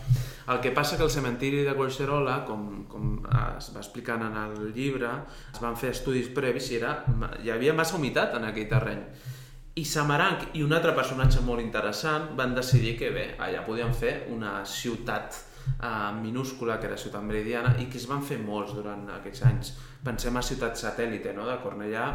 El 0.49 0.63
que 0.65 0.71
passa 0.73 0.97
que 0.97 1.05
el 1.05 1.11
cementiri 1.13 1.65
de 1.67 1.75
Collserola, 1.77 2.39
com, 2.49 2.87
com 2.89 3.19
es 3.59 3.69
va 3.75 3.83
explicant 3.83 4.25
en 4.25 4.39
el 4.41 4.71
llibre, 4.73 5.11
es 5.53 5.61
van 5.61 5.77
fer 5.77 5.91
estudis 5.93 6.31
previs 6.33 6.71
i 6.71 6.79
era, 6.79 7.01
hi 7.43 7.53
havia 7.53 7.75
massa 7.77 7.99
humitat 7.99 8.39
en 8.39 8.47
aquell 8.49 8.71
terreny. 8.71 9.03
I 9.77 9.85
Samaranc 9.85 10.55
i 10.57 10.63
un 10.65 10.73
altre 10.73 10.95
personatge 10.97 11.43
molt 11.45 11.61
interessant 11.61 12.31
van 12.39 12.55
decidir 12.57 12.95
que 12.97 13.11
bé, 13.13 13.27
allà 13.45 13.61
podien 13.67 13.91
fer 13.93 14.13
una 14.33 14.63
ciutat 14.65 15.37
uh, 15.37 16.15
minúscula 16.17 16.79
que 16.81 16.89
era 16.89 16.97
Ciutat 16.97 17.21
Meridiana 17.21 17.75
i 17.83 17.85
que 17.93 18.01
es 18.01 18.07
van 18.09 18.25
fer 18.25 18.39
molts 18.41 18.73
durant 18.73 19.05
aquests 19.19 19.45
anys. 19.45 19.75
Pensem 20.07 20.33
a 20.33 20.45
Ciutat 20.49 20.81
Satèl·lite, 20.81 21.35
no? 21.37 21.45
de 21.45 21.59
Cornellà, 21.61 22.07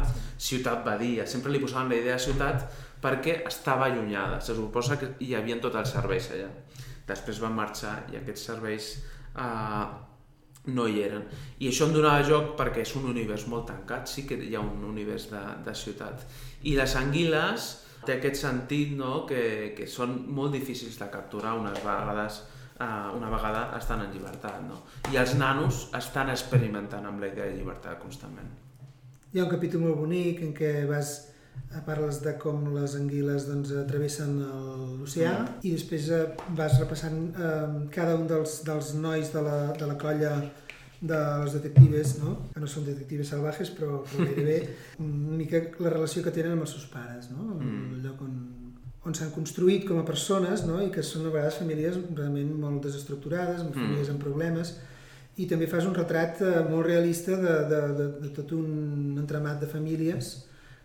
Ciutat 0.42 0.82
Badia, 0.82 1.28
sempre 1.30 1.54
li 1.54 1.62
posaven 1.62 1.94
la 1.94 2.00
idea 2.00 2.18
de 2.18 2.24
ciutat 2.26 2.66
perquè 3.02 3.38
estava 3.46 3.86
allunyada, 3.86 4.40
se 4.42 4.58
suposa 4.58 4.98
que 4.98 5.14
hi 5.22 5.36
havia 5.38 5.60
tots 5.62 5.78
els 5.84 5.94
serveis 5.94 6.32
allà. 6.34 6.50
Després 7.06 7.38
van 7.46 7.54
marxar 7.54 8.00
i 8.10 8.18
aquests 8.18 8.50
serveis 8.50 8.96
uh, 9.38 9.86
no 10.70 10.86
hi 10.86 11.02
eren. 11.02 11.24
I 11.58 11.68
això 11.70 11.88
em 11.88 11.94
donava 11.96 12.22
joc 12.26 12.54
perquè 12.58 12.84
és 12.86 12.94
un 12.98 13.08
univers 13.10 13.48
molt 13.50 13.66
tancat, 13.70 14.08
sí 14.08 14.26
que 14.28 14.38
hi 14.38 14.54
ha 14.54 14.62
un 14.62 14.84
univers 14.86 15.28
de, 15.32 15.42
de 15.66 15.74
ciutat. 15.74 16.26
I 16.62 16.76
les 16.78 16.94
anguiles 16.96 17.70
té 18.06 18.16
aquest 18.16 18.42
sentit 18.42 18.94
no? 18.98 19.24
que, 19.26 19.74
que 19.76 19.86
són 19.90 20.22
molt 20.34 20.54
difícils 20.54 20.98
de 20.98 21.08
capturar 21.10 21.56
unes 21.58 21.78
vegades 21.82 22.42
uh, 22.78 23.10
una 23.16 23.30
vegada 23.30 23.68
estan 23.78 24.06
en 24.06 24.12
llibertat. 24.14 24.62
No? 24.68 24.82
I 25.12 25.18
els 25.22 25.34
nanos 25.38 25.88
estan 25.98 26.30
experimentant 26.30 27.06
amb 27.06 27.22
la 27.22 27.32
idea 27.32 27.48
de 27.50 27.58
llibertat 27.58 28.00
constantment. 28.02 28.50
Hi 29.32 29.40
ha 29.40 29.46
un 29.46 29.52
capítol 29.52 29.86
molt 29.86 29.98
bonic 29.98 30.42
en 30.44 30.54
què 30.54 30.72
vas 30.90 31.31
parles 31.86 32.20
de 32.22 32.34
com 32.38 32.66
les 32.74 32.94
anguiles 32.98 33.46
doncs, 33.48 33.72
travessen 33.88 34.34
l'oceà 35.00 35.32
mm. 35.32 35.62
i 35.64 35.72
després 35.72 36.10
eh, 36.12 36.24
vas 36.58 36.76
repassant 36.80 37.20
eh, 37.32 37.70
cada 37.94 38.16
un 38.18 38.26
dels, 38.28 38.60
dels 38.66 38.92
nois 39.00 39.32
de 39.32 39.44
la, 39.46 39.56
de 39.78 39.88
la 39.88 39.96
colla 40.00 40.34
de 41.02 41.18
les 41.42 41.56
detectives, 41.56 42.14
no? 42.22 42.36
que 42.52 42.60
no 42.62 42.68
són 42.70 42.84
detectives 42.86 43.32
salvajes, 43.32 43.72
però, 43.74 44.02
però 44.06 44.26
gairebé 44.28 44.58
una 45.02 45.40
mica 45.40 45.64
la 45.82 45.90
relació 45.90 46.22
que 46.22 46.34
tenen 46.34 46.54
amb 46.54 46.66
els 46.66 46.76
seus 46.76 46.86
pares, 46.92 47.32
no? 47.32 47.56
Mm. 47.56 47.96
el 47.96 48.06
lloc 48.06 48.22
on, 48.22 48.38
on 49.08 49.18
s'han 49.18 49.32
construït 49.34 49.88
com 49.88 49.98
a 49.98 50.06
persones 50.06 50.62
no? 50.68 50.78
i 50.84 50.92
que 50.94 51.02
són 51.02 51.26
a 51.26 51.34
vegades 51.34 51.58
famílies 51.58 51.98
realment 52.12 52.54
molt 52.60 52.86
desestructurades, 52.86 53.64
amb 53.64 53.72
mm. 53.72 53.80
famílies 53.80 54.12
amb 54.12 54.22
problemes, 54.22 54.76
i 55.40 55.48
també 55.48 55.66
fas 55.66 55.88
un 55.88 55.96
retrat 55.96 56.44
eh, 56.44 56.56
molt 56.68 56.86
realista 56.86 57.34
de, 57.40 57.58
de, 57.72 57.84
de, 57.98 58.08
de 58.22 58.32
tot 58.36 58.52
un 58.54 59.16
entramat 59.16 59.64
de 59.64 59.70
famílies 59.72 60.34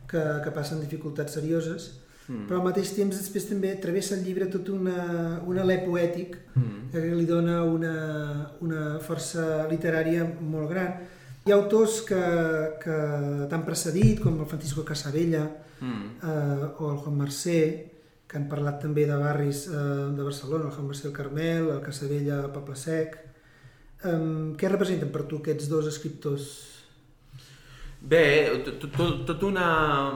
que, 0.08 0.22
que 0.44 0.54
passen 0.56 0.82
dificultats 0.82 1.36
serioses, 1.38 1.90
mm. 2.28 2.48
però 2.48 2.62
al 2.62 2.68
mateix 2.70 2.94
temps 2.96 3.18
després 3.18 3.50
també 3.50 3.74
travessa 3.84 4.16
el 4.16 4.24
llibre 4.26 4.48
tot 4.52 4.72
una, 4.74 5.42
un 5.46 5.60
alè 5.60 5.82
poètic 5.84 6.38
mm. 6.54 6.88
que 6.94 7.04
li 7.20 7.28
dona 7.30 7.60
una, 7.68 7.94
una 8.64 8.88
força 9.04 9.68
literària 9.72 10.26
molt 10.40 10.72
gran. 10.72 10.98
Hi 11.48 11.54
ha 11.54 11.60
autors 11.60 12.02
que, 12.08 12.24
que 12.82 12.96
t'han 13.52 13.64
precedit, 13.68 14.20
com 14.24 14.40
el 14.40 14.50
Francisco 14.50 14.84
Casabella 14.88 15.46
mm. 15.80 16.08
eh, 16.24 16.66
o 16.76 16.92
el 16.92 16.98
Juan 17.04 17.22
Mercè, 17.22 17.62
que 18.28 18.36
han 18.36 18.50
parlat 18.52 18.82
també 18.84 19.06
de 19.08 19.16
barris 19.20 19.68
eh, 19.72 19.84
de 20.16 20.24
Barcelona, 20.26 20.68
el 20.68 20.76
Juan 20.76 20.90
Mercè 20.90 21.08
el 21.08 21.16
Carmel, 21.16 21.70
el 21.76 21.84
Casabella 21.86 22.42
el 22.44 22.52
Poble 22.56 22.76
Sec. 22.80 23.16
Eh, 24.04 24.18
què 24.60 24.72
representen 24.72 25.12
per 25.14 25.24
tu 25.28 25.40
aquests 25.40 25.72
dos 25.72 25.88
escriptors 25.88 26.50
Bé, 28.08 28.64
tot, 28.64 28.86
tot, 29.28 29.42
una, 29.44 30.14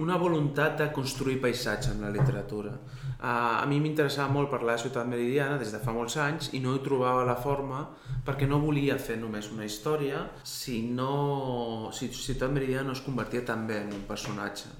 una 0.00 0.16
voluntat 0.16 0.78
de 0.80 0.86
construir 0.88 1.36
paisatge 1.42 1.90
en 1.92 2.00
la 2.00 2.08
literatura. 2.08 2.70
Uh, 2.70 3.60
a 3.60 3.66
mi 3.68 3.76
m'interessava 3.76 4.32
molt 4.32 4.48
parlar 4.48 4.78
de 4.78 4.86
Ciutat 4.86 5.04
Meridiana 5.04 5.58
des 5.60 5.74
de 5.74 5.80
fa 5.84 5.92
molts 5.92 6.16
anys 6.16 6.48
i 6.56 6.62
no 6.64 6.72
hi 6.72 6.80
trobava 6.80 7.26
la 7.28 7.34
forma 7.36 7.82
perquè 8.24 8.48
no 8.48 8.62
volia 8.62 8.96
fer 8.96 9.18
només 9.20 9.50
una 9.52 9.68
història 9.68 10.22
si, 10.48 10.78
no, 10.80 11.90
si 11.92 12.08
Ciutat 12.08 12.56
Meridiana 12.56 12.86
no 12.88 12.96
es 12.96 13.04
convertia 13.04 13.44
també 13.44 13.82
en 13.82 13.92
un 13.98 14.08
personatge. 14.08 14.72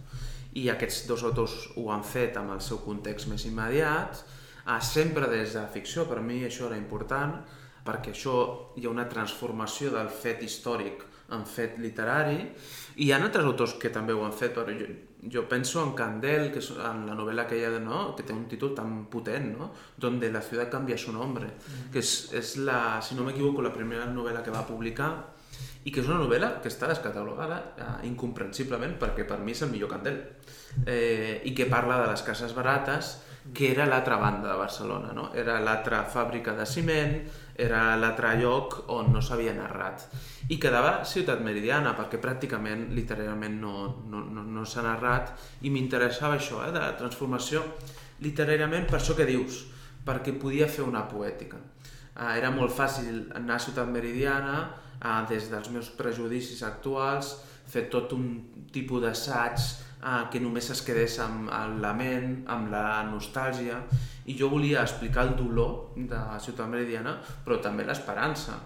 I 0.57 0.71
aquests 0.73 1.05
dos 1.13 1.27
autors 1.29 1.59
ho 1.77 1.91
han 1.93 2.09
fet 2.09 2.41
amb 2.41 2.57
el 2.57 2.65
seu 2.65 2.81
context 2.87 3.29
més 3.29 3.45
immediat, 3.53 4.25
uh, 4.65 4.81
sempre 4.81 5.29
des 5.29 5.61
de 5.61 5.69
ficció, 5.77 6.09
per 6.09 6.25
mi 6.25 6.41
això 6.49 6.73
era 6.73 6.81
important, 6.81 7.37
perquè 7.85 8.17
això 8.17 8.41
hi 8.81 8.89
ha 8.89 8.97
una 8.97 9.11
transformació 9.13 9.93
del 9.93 10.09
fet 10.09 10.41
històric 10.49 11.05
en 11.37 11.47
fet 11.47 11.79
literari 11.83 12.39
i 12.97 13.07
hi 13.07 13.13
ha 13.13 13.21
altres 13.21 13.47
autors 13.47 13.77
que 13.81 13.93
també 13.95 14.15
ho 14.17 14.25
han 14.27 14.35
fet 14.37 14.55
però 14.57 14.75
jo, 14.77 14.89
jo 15.33 15.45
penso 15.49 15.83
en 15.83 15.93
Candel 15.99 16.51
que 16.53 16.63
és 16.63 16.71
en 16.75 17.05
la 17.09 17.17
novel·la 17.19 17.47
que, 17.49 17.61
ha, 17.67 17.73
no? 17.83 18.03
que 18.17 18.27
té 18.27 18.37
un 18.37 18.47
títol 18.51 18.75
tan 18.77 19.05
potent 19.13 19.51
no? 19.57 19.71
donde 19.97 20.33
la 20.33 20.43
ciutat 20.43 20.71
canvia 20.73 20.99
su 20.99 21.13
nombre 21.13 21.51
mm. 21.53 21.91
que 21.93 22.03
és, 22.03 22.15
és 22.37 22.57
la, 22.65 23.01
si 23.03 23.19
no 23.19 23.27
m'equivoco 23.27 23.63
la 23.63 23.75
primera 23.75 24.07
novel·la 24.11 24.45
que 24.45 24.55
va 24.55 24.67
publicar 24.69 25.13
i 25.85 25.93
que 25.93 26.03
és 26.03 26.11
una 26.11 26.21
novel·la 26.21 26.59
que 26.61 26.69
està 26.69 26.91
descatalogada 26.91 27.61
eh, 27.79 27.91
incomprensiblement 28.11 28.99
perquè 29.01 29.25
per 29.29 29.41
mi 29.41 29.57
és 29.57 29.65
el 29.65 29.73
millor 29.73 29.93
Candel 29.93 30.21
eh, 30.85 31.41
i 31.49 31.55
que 31.57 31.71
parla 31.73 32.03
de 32.03 32.11
les 32.13 32.25
cases 32.27 32.53
barates 32.57 33.17
que 33.55 33.71
era 33.73 33.87
l'altra 33.87 34.17
banda 34.21 34.51
de 34.51 34.57
Barcelona, 34.59 35.15
no? 35.17 35.31
era 35.35 35.59
l'altra 35.65 36.03
fàbrica 36.05 36.53
de 36.55 36.67
ciment, 36.69 37.15
era 37.61 37.97
l'altre 38.01 38.33
lloc 38.41 38.77
on 38.95 39.11
no 39.13 39.21
s'havia 39.23 39.53
narrat. 39.57 40.07
I 40.51 40.59
quedava 40.59 41.05
Ciutat 41.07 41.43
Meridiana, 41.45 41.93
perquè 41.99 42.21
pràcticament, 42.23 42.89
literalment, 42.97 43.59
no, 43.61 43.75
no, 44.11 44.25
no, 44.25 44.45
no 44.45 44.65
s'ha 44.65 44.85
narrat, 44.87 45.35
i 45.63 45.73
m'interessava 45.73 46.39
això, 46.39 46.63
eh, 46.67 46.73
de 46.75 46.87
transformació 46.99 47.65
literàriament 48.25 48.89
per 48.89 48.99
això 49.01 49.17
que 49.19 49.29
dius, 49.29 49.65
perquè 50.07 50.35
podia 50.41 50.69
fer 50.69 50.87
una 50.87 51.05
poètica. 51.09 51.61
Eh, 52.17 52.33
era 52.39 52.51
molt 52.55 52.73
fàcil 52.77 53.27
anar 53.37 53.59
a 53.59 53.65
Ciutat 53.67 53.93
Meridiana, 53.93 54.57
eh, 54.97 55.21
des 55.29 55.51
dels 55.53 55.71
meus 55.71 55.93
prejudicis 56.01 56.65
actuals, 56.67 57.37
fer 57.71 57.87
tot 57.93 58.13
un 58.17 58.27
tipus 58.73 59.05
d'assaig 59.05 59.61
eh, 60.03 60.23
que 60.33 60.41
només 60.41 60.71
es 60.75 60.83
quedés 60.87 61.19
amb 61.23 61.51
el 61.55 61.81
lament, 61.83 62.41
amb 62.49 62.71
la 62.73 63.03
nostàlgia, 63.09 63.81
i 64.31 64.37
jo 64.39 64.51
volia 64.53 64.85
explicar 64.85 65.27
el 65.29 65.35
dolor 65.39 65.97
de 65.97 66.21
Ciutat 66.45 66.69
Meridiana, 66.71 67.17
però 67.45 67.59
també 67.63 67.87
l'esperança. 67.87 68.59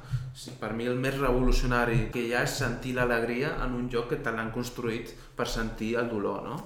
Per 0.59 0.73
mi 0.75 0.88
el 0.91 0.99
més 0.99 1.14
revolucionari 1.21 2.09
que 2.12 2.25
hi 2.25 2.33
ha 2.35 2.43
és 2.43 2.57
sentir 2.59 2.97
l'alegria 2.97 3.53
en 3.62 3.76
un 3.79 3.87
lloc 3.93 4.09
que 4.11 4.19
te 4.19 4.33
l'han 4.35 4.50
construït 4.55 5.12
per 5.38 5.47
sentir 5.47 5.93
el 6.00 6.11
dolor, 6.11 6.43
no? 6.43 6.57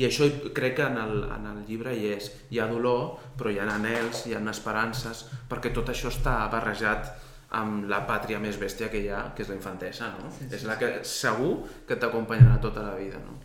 I 0.00 0.06
això 0.08 0.30
crec 0.56 0.78
que 0.80 0.86
en 0.86 0.96
el, 1.02 1.20
en 1.36 1.48
el 1.52 1.58
llibre 1.68 1.92
hi 1.94 2.08
és. 2.14 2.30
Hi 2.50 2.62
ha 2.62 2.68
dolor, 2.72 3.18
però 3.36 3.52
hi 3.52 3.60
ha 3.60 3.68
anels, 3.74 4.24
hi 4.26 4.34
ha 4.34 4.40
esperances, 4.50 5.26
perquè 5.50 5.74
tot 5.76 5.92
això 5.92 6.08
està 6.08 6.40
barrejat 6.52 7.12
amb 7.58 7.86
la 7.88 8.02
pàtria 8.08 8.40
més 8.40 8.58
bèstia 8.60 8.90
que 8.92 9.00
hi 9.04 9.12
ha, 9.12 9.28
que 9.36 9.44
és 9.44 9.52
la 9.52 9.56
infantesa, 9.56 10.10
no? 10.18 10.32
Sí, 10.32 10.48
sí, 10.48 10.54
és 10.58 10.66
la 10.68 10.76
que 10.80 10.98
segur 11.04 11.54
que 11.88 11.96
t'acompanyarà 11.96 12.58
tota 12.64 12.84
la 12.84 12.96
vida, 12.96 13.20
no? 13.24 13.38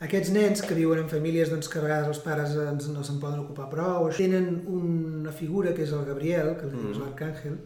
Aquests 0.00 0.30
nens 0.32 0.62
que 0.64 0.72
viuen 0.72 1.02
en 1.02 1.08
famílies 1.12 1.50
doncs, 1.52 1.68
que 1.68 1.76
a 1.76 1.82
vegades 1.84 2.06
els 2.08 2.20
pares 2.24 2.54
ens, 2.56 2.86
no 2.88 3.02
se'n 3.04 3.18
poden 3.20 3.42
ocupar 3.42 3.66
prou, 3.68 4.06
tenen 4.16 4.62
una 4.72 5.32
figura 5.36 5.74
que 5.76 5.84
és 5.84 5.92
el 5.92 6.06
Gabriel, 6.08 6.54
que 6.56 6.70
mm. 6.70 6.92
és 6.94 7.00
l'Arcàngel, 7.02 7.58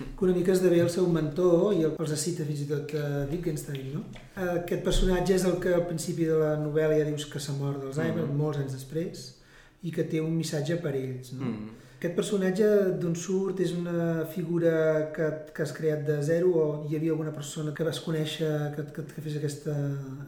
que 0.00 0.24
una 0.24 0.36
mica 0.38 0.54
esdevé 0.54 0.80
el 0.80 0.88
seu 0.94 1.10
mentor 1.12 1.74
i 1.76 1.84
els 1.90 2.14
cita 2.22 2.46
fins 2.48 2.64
i 2.64 2.70
tot 2.70 2.96
a 2.96 3.26
Wittgenstein. 3.28 3.90
No? 3.98 4.06
Aquest 4.54 4.80
personatge 4.86 5.36
és 5.36 5.44
el 5.50 5.58
que 5.60 5.74
al 5.76 5.84
principi 5.90 6.30
de 6.30 6.38
la 6.40 6.54
novel·la 6.62 6.96
ja 7.02 7.10
dius 7.10 7.28
que 7.28 7.42
s'ha 7.42 7.58
mort 7.58 7.84
d'Alzheimer, 7.84 8.24
mm. 8.24 8.40
molts 8.40 8.62
anys 8.64 8.78
després, 8.78 9.28
i 9.84 9.92
que 9.92 10.08
té 10.08 10.24
un 10.24 10.32
missatge 10.38 10.80
per 10.80 10.94
ells. 10.96 11.34
No? 11.36 11.50
Mm. 11.50 11.76
Aquest 11.98 12.16
personatge 12.16 12.70
d'on 13.04 13.12
surt 13.14 13.60
és 13.62 13.76
una 13.76 14.24
figura 14.32 14.72
que, 15.14 15.28
que 15.52 15.62
has 15.62 15.76
creat 15.76 16.00
de 16.08 16.16
zero 16.24 16.56
o 16.56 16.64
hi 16.88 16.96
havia 16.96 17.12
alguna 17.12 17.36
persona 17.36 17.76
que 17.76 17.84
vas 17.86 18.00
conèixer 18.02 18.48
que, 18.74 18.88
que, 18.96 19.04
que 19.12 19.28
fes 19.28 19.36
aquesta, 19.38 19.76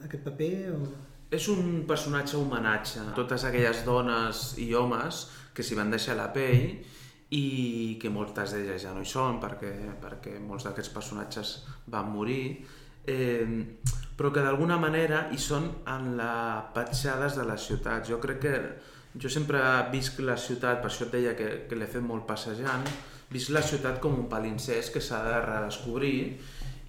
aquest 0.05 0.29
paper? 0.29 0.53
O... 0.77 0.93
És 1.31 1.49
un 1.49 1.85
personatge 1.89 2.37
homenatge 2.37 3.01
a 3.01 3.15
totes 3.17 3.47
aquelles 3.49 3.85
dones 3.87 4.55
i 4.63 4.73
homes 4.75 5.25
que 5.55 5.65
s'hi 5.65 5.79
van 5.79 5.91
deixar 5.91 6.19
la 6.19 6.31
pell 6.35 6.75
i 7.35 7.45
que 8.01 8.13
moltes 8.13 8.53
d'elles 8.55 8.83
ja 8.83 8.93
no 8.95 9.03
hi 9.03 9.09
són 9.09 9.41
perquè, 9.43 9.73
perquè 10.03 10.37
molts 10.39 10.69
d'aquests 10.69 10.93
personatges 10.95 11.55
van 11.91 12.13
morir 12.13 12.45
eh, 13.07 13.75
però 14.17 14.31
que 14.31 14.43
d'alguna 14.45 14.77
manera 14.79 15.27
hi 15.35 15.39
són 15.43 15.71
en 15.91 16.13
les 16.19 16.69
petjades 16.75 17.39
de 17.39 17.47
les 17.49 17.65
ciutats. 17.67 18.09
Jo 18.09 18.21
crec 18.23 18.39
que 18.45 18.55
jo 19.19 19.31
sempre 19.31 19.61
visc 19.91 20.21
la 20.23 20.37
ciutat, 20.39 20.81
per 20.83 20.91
això 20.91 21.09
et 21.09 21.17
deia 21.17 21.35
que, 21.39 21.49
que 21.69 21.79
l'he 21.79 21.91
fet 21.91 22.03
molt 22.03 22.27
passejant, 22.29 22.87
visc 23.31 23.51
la 23.55 23.63
ciutat 23.63 23.99
com 24.03 24.15
un 24.15 24.29
palincès 24.31 24.93
que 24.95 25.03
s'ha 25.03 25.23
de 25.27 25.41
redescobrir 25.43 26.17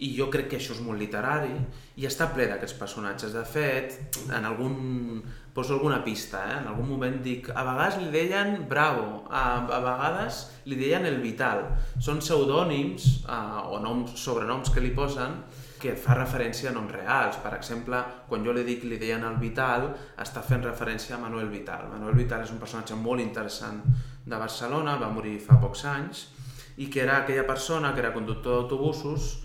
i 0.03 0.11
jo 0.17 0.27
crec 0.31 0.49
que 0.51 0.59
això 0.59 0.73
és 0.75 0.81
molt 0.83 0.99
literari 0.99 1.53
i 1.95 2.07
està 2.07 2.27
ple 2.33 2.49
d'aquests 2.49 2.77
personatges. 2.79 3.33
De 3.35 3.43
fet, 3.47 3.99
en 4.27 4.45
algun... 4.45 5.23
poso 5.55 5.71
alguna 5.77 6.01
pista, 6.03 6.41
eh? 6.51 6.55
en 6.59 6.65
algun 6.67 6.89
moment 6.89 7.13
dic 7.23 7.45
a 7.47 7.61
vegades 7.63 8.01
li 8.01 8.09
deien 8.11 8.65
Bravo, 8.67 9.21
a, 9.31 9.63
a 9.63 9.77
vegades 9.79 10.41
li 10.67 10.75
deien 10.75 11.05
El 11.07 11.21
Vital. 11.23 11.63
Són 11.95 12.19
pseudònims 12.19 13.05
eh, 13.23 13.61
o 13.71 13.79
noms, 13.79 14.17
sobrenoms 14.19 14.73
que 14.75 14.83
li 14.83 14.91
posen 14.91 15.39
que 15.79 15.95
fa 15.95 16.17
referència 16.19 16.71
a 16.71 16.75
noms 16.75 16.91
reals. 16.91 17.39
Per 17.39 17.53
exemple, 17.55 18.01
quan 18.27 18.43
jo 18.43 18.51
li 18.51 18.65
dic 18.67 18.83
li 18.83 18.99
deien 18.99 19.23
el 19.23 19.39
Vital, 19.39 19.93
està 20.19 20.43
fent 20.43 20.67
referència 20.67 21.15
a 21.15 21.23
Manuel 21.23 21.47
Vital. 21.53 21.87
Manuel 21.93 22.19
Vital 22.19 22.43
és 22.43 22.51
un 22.51 22.59
personatge 22.59 22.99
molt 22.99 23.23
interessant 23.23 23.79
de 24.25 24.35
Barcelona, 24.35 24.99
va 24.99 25.13
morir 25.13 25.37
fa 25.39 25.55
pocs 25.61 25.85
anys, 25.87 26.27
i 26.83 26.89
que 26.91 27.03
era 27.05 27.21
aquella 27.21 27.45
persona 27.47 27.93
que 27.93 28.03
era 28.03 28.11
conductor 28.11 28.57
d'autobusos 28.59 29.37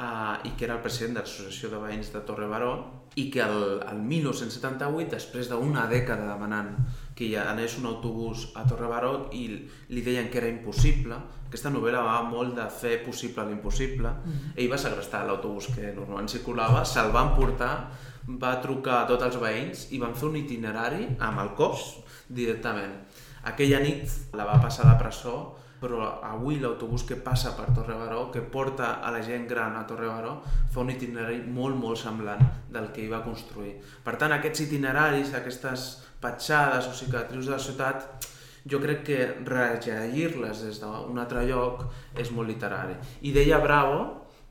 eh, 0.00 0.48
i 0.48 0.56
que 0.56 0.64
era 0.66 0.78
el 0.78 0.82
president 0.84 1.18
de 1.18 1.24
l'Associació 1.24 1.70
de 1.74 1.82
Veïns 1.82 2.10
de 2.14 2.24
Torre 2.26 2.48
Baró 2.48 2.72
i 3.18 3.26
que 3.32 3.42
el, 3.42 3.80
el 3.90 4.02
1978, 4.06 5.10
després 5.10 5.50
d'una 5.50 5.86
dècada 5.90 6.28
demanant 6.30 6.76
que 7.18 7.26
hi 7.26 7.34
anés 7.36 7.76
un 7.80 7.88
autobús 7.90 8.46
a 8.56 8.64
Torre 8.70 8.88
Baró 8.88 9.12
i 9.36 9.46
li 9.90 10.04
deien 10.06 10.30
que 10.30 10.38
era 10.40 10.48
impossible, 10.48 11.18
aquesta 11.48 11.72
novel·la 11.74 12.04
va 12.06 12.20
molt 12.24 12.54
de 12.56 12.68
fer 12.70 13.00
possible 13.04 13.44
l'impossible, 13.48 14.08
mm 14.08 14.30
-hmm. 14.30 14.52
ell 14.56 14.70
va 14.72 14.78
segrestar 14.78 15.26
l'autobús 15.26 15.66
que 15.74 15.92
normalment 15.92 16.28
circulava, 16.28 16.84
se'l 16.84 17.12
van 17.12 17.34
portar, 17.34 17.90
va 18.26 18.60
trucar 18.60 19.02
a 19.02 19.06
tots 19.06 19.24
els 19.24 19.36
veïns 19.36 19.88
i 19.90 19.98
van 19.98 20.14
fer 20.14 20.28
un 20.28 20.36
itinerari 20.36 21.08
amb 21.18 21.40
el 21.40 21.54
cos 21.54 21.98
directament. 22.28 22.94
Aquella 23.42 23.80
nit 23.80 24.08
la 24.32 24.44
va 24.44 24.60
passar 24.60 24.84
a 24.84 24.92
la 24.92 24.98
presó 24.98 25.56
però 25.80 26.20
avui 26.26 26.60
l'autobús 26.60 27.06
que 27.08 27.16
passa 27.16 27.54
per 27.56 27.70
Torre 27.74 27.96
Baró, 27.96 28.26
que 28.30 28.42
porta 28.42 28.98
a 29.00 29.10
la 29.14 29.22
gent 29.24 29.46
gran 29.48 29.76
a 29.76 29.86
Torre 29.88 30.10
Baró, 30.10 30.34
fa 30.44 30.84
un 30.84 30.92
itinerari 30.92 31.40
molt, 31.40 31.78
molt 31.80 31.98
semblant 31.98 32.42
del 32.70 32.90
que 32.92 33.04
hi 33.04 33.08
va 33.10 33.24
construir. 33.24 33.78
Per 34.04 34.16
tant, 34.20 34.36
aquests 34.36 34.66
itineraris, 34.66 35.32
aquestes 35.34 35.88
petjades 36.20 36.90
o 36.90 36.94
cicatrius 36.96 37.48
de 37.48 37.56
la 37.56 37.62
ciutat, 37.64 38.28
jo 38.68 38.80
crec 38.80 39.04
que 39.08 39.20
rellegir-les 39.48 40.64
des 40.66 40.80
d'un 40.82 41.18
altre 41.18 41.46
lloc 41.48 41.86
és 42.18 42.28
molt 42.36 42.52
literari. 42.52 42.98
I 43.24 43.32
deia 43.32 43.60
Bravo, 43.64 44.02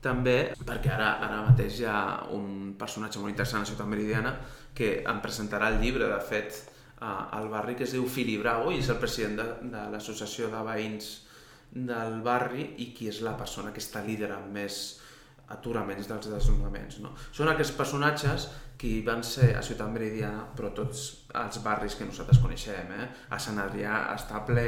també, 0.02 0.52
perquè 0.64 0.90
ara, 0.94 1.12
ara 1.22 1.42
mateix 1.44 1.78
hi 1.78 1.86
ha 1.86 2.00
un 2.34 2.74
personatge 2.80 3.20
molt 3.20 3.34
interessant 3.34 3.62
a 3.62 3.68
Ciutat 3.68 3.88
Meridiana 3.88 4.32
que 4.74 5.02
em 5.04 5.20
presentarà 5.20 5.68
el 5.68 5.80
llibre, 5.82 6.08
de 6.08 6.20
fet, 6.24 6.56
al 7.00 7.48
barri 7.48 7.76
que 7.78 7.86
es 7.86 7.94
diu 7.96 8.06
Fili 8.08 8.36
Bravo 8.40 8.72
i 8.72 8.80
és 8.82 8.90
el 8.92 8.98
president 9.00 9.38
de, 9.40 9.46
de 9.72 9.84
l'associació 9.92 10.50
de 10.52 10.62
veïns 10.66 11.10
del 11.70 12.18
barri 12.26 12.66
i 12.82 12.90
qui 12.96 13.08
és 13.08 13.20
la 13.24 13.36
persona 13.38 13.72
que 13.72 13.80
està 13.80 14.02
liderant 14.04 14.50
més 14.52 14.80
aturaments 15.50 16.06
dels 16.06 16.28
desnonaments. 16.30 17.00
No? 17.02 17.12
Són 17.34 17.50
aquests 17.50 17.74
personatges 17.78 18.46
que 18.80 19.00
van 19.04 19.22
ser 19.26 19.50
a 19.58 19.62
Ciutat 19.66 19.90
Meridiana, 19.92 20.44
però 20.56 20.70
tots 20.76 21.02
els 21.36 21.58
barris 21.64 21.96
que 21.98 22.06
nosaltres 22.08 22.40
coneixem. 22.40 22.92
Eh? 22.96 23.08
A 23.34 23.38
Sant 23.42 23.58
Adrià 23.60 24.02
està 24.14 24.40
ple, 24.46 24.66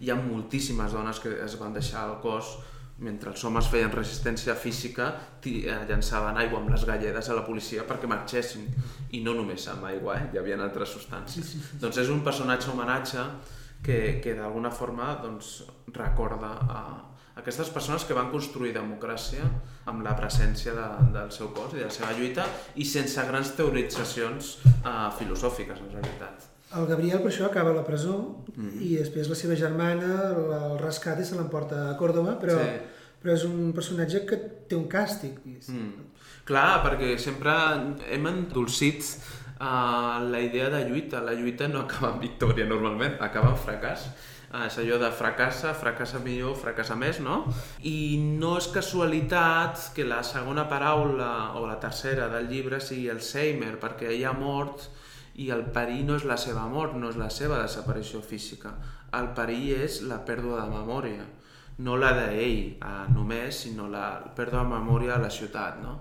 hi 0.00 0.10
ha 0.10 0.18
moltíssimes 0.20 0.92
dones 0.92 1.22
que 1.22 1.32
es 1.44 1.56
van 1.60 1.76
deixar 1.76 2.08
el 2.10 2.18
cos 2.24 2.56
mentre 2.98 3.32
els 3.32 3.42
homes 3.44 3.66
feien 3.70 3.90
resistència 3.90 4.54
física, 4.54 5.08
eh, 5.42 5.78
llançaven 5.88 6.36
aigua 6.38 6.60
amb 6.60 6.70
les 6.70 6.84
galledes 6.86 7.28
a 7.28 7.34
la 7.34 7.44
policia 7.46 7.86
perquè 7.88 8.06
marxessin. 8.06 8.68
I 9.10 9.22
no 9.24 9.34
només 9.34 9.66
amb 9.68 9.84
aigua, 9.90 10.18
eh? 10.20 10.28
hi 10.32 10.38
havia 10.38 10.58
altres 10.62 10.94
substàncies. 10.94 11.42
Sí, 11.42 11.58
sí, 11.58 11.64
sí. 11.64 11.80
Doncs 11.82 11.98
és 12.04 12.12
un 12.14 12.22
personatge 12.22 12.70
homenatge 12.70 13.26
que, 13.82 14.20
que 14.22 14.36
d'alguna 14.38 14.70
forma 14.70 15.14
doncs, 15.22 15.64
recorda 15.94 16.54
a 16.70 16.80
aquestes 17.36 17.68
persones 17.74 18.06
que 18.06 18.14
van 18.14 18.30
construir 18.30 18.72
democràcia 18.72 19.44
amb 19.90 20.06
la 20.06 20.14
presència 20.16 20.74
de, 20.76 20.88
del 21.18 21.34
seu 21.34 21.50
cos 21.56 21.74
i 21.74 21.82
de 21.82 21.88
la 21.88 21.92
seva 21.92 22.14
lluita 22.14 22.46
i 22.78 22.86
sense 22.86 23.26
grans 23.26 23.52
teoritzacions 23.58 24.56
uh, 24.64 25.10
filosòfiques, 25.18 25.82
en 25.82 25.96
realitat. 25.98 26.53
El 26.78 26.88
Gabriel 26.90 27.20
per 27.22 27.30
això 27.30 27.46
acaba 27.46 27.70
a 27.70 27.76
la 27.76 27.84
presó 27.86 28.16
mm 28.56 28.64
-hmm. 28.64 28.82
i 28.82 28.96
després 28.96 29.28
la 29.28 29.34
seva 29.34 29.54
germana 29.54 30.10
el 30.32 30.78
rescat 30.78 31.20
i 31.20 31.24
se 31.24 31.36
l'emporta 31.36 31.90
a 31.90 31.96
Còrdoba, 31.96 32.38
però, 32.40 32.58
sí. 32.58 32.70
però 33.22 33.32
és 33.34 33.44
un 33.44 33.72
personatge 33.72 34.24
que 34.26 34.36
té 34.68 34.76
un 34.76 34.88
càstig. 34.88 35.38
Mm. 35.44 35.92
Clar, 36.44 36.82
perquè 36.84 37.16
sempre 37.18 37.52
hem 38.10 38.26
endolcit 38.26 39.00
uh, 39.60 40.20
la 40.30 40.40
idea 40.40 40.68
de 40.70 40.84
lluita. 40.88 41.20
La 41.20 41.32
lluita 41.32 41.68
no 41.68 41.80
acaba 41.80 42.12
en 42.14 42.20
victòria 42.20 42.66
normalment, 42.66 43.16
acaba 43.20 43.50
en 43.50 43.56
fracàs. 43.56 44.08
Uh, 44.54 44.66
és 44.68 44.76
allò 44.78 44.98
de 44.98 45.10
fracassa, 45.10 45.72
fracassa 45.74 46.20
millor, 46.22 46.54
fracassa 46.54 46.94
més, 46.94 47.18
no? 47.20 47.40
I 47.82 48.18
no 48.38 48.56
és 48.58 48.68
casualitat 48.74 49.90
que 49.96 50.04
la 50.04 50.22
segona 50.22 50.68
paraula 50.70 51.54
o 51.58 51.66
la 51.66 51.80
tercera 51.82 52.28
del 52.28 52.46
llibre 52.48 52.78
sigui 52.80 53.08
Alzheimer, 53.10 53.80
perquè 53.82 54.12
ell 54.12 54.28
ha 54.28 54.36
mort 54.36 54.90
i 55.34 55.50
el 55.50 55.64
perill 55.74 56.04
no 56.06 56.18
és 56.18 56.26
la 56.28 56.36
seva 56.38 56.66
mort, 56.70 56.94
no 56.98 57.10
és 57.10 57.18
la 57.18 57.30
seva 57.32 57.58
desaparició 57.62 58.20
física. 58.22 58.74
El 59.18 59.32
perill 59.34 59.84
és 59.84 60.02
la 60.06 60.20
pèrdua 60.26 60.62
de 60.62 60.68
memòria, 60.70 61.24
no 61.82 61.96
la 61.98 62.12
d'ell 62.14 62.76
eh, 62.78 62.92
només, 63.14 63.64
sinó 63.64 63.88
la 63.90 64.06
pèrdua 64.36 64.62
de 64.62 64.74
memòria 64.76 65.16
a 65.16 65.22
la 65.22 65.30
ciutat. 65.34 65.80
No? 65.82 65.98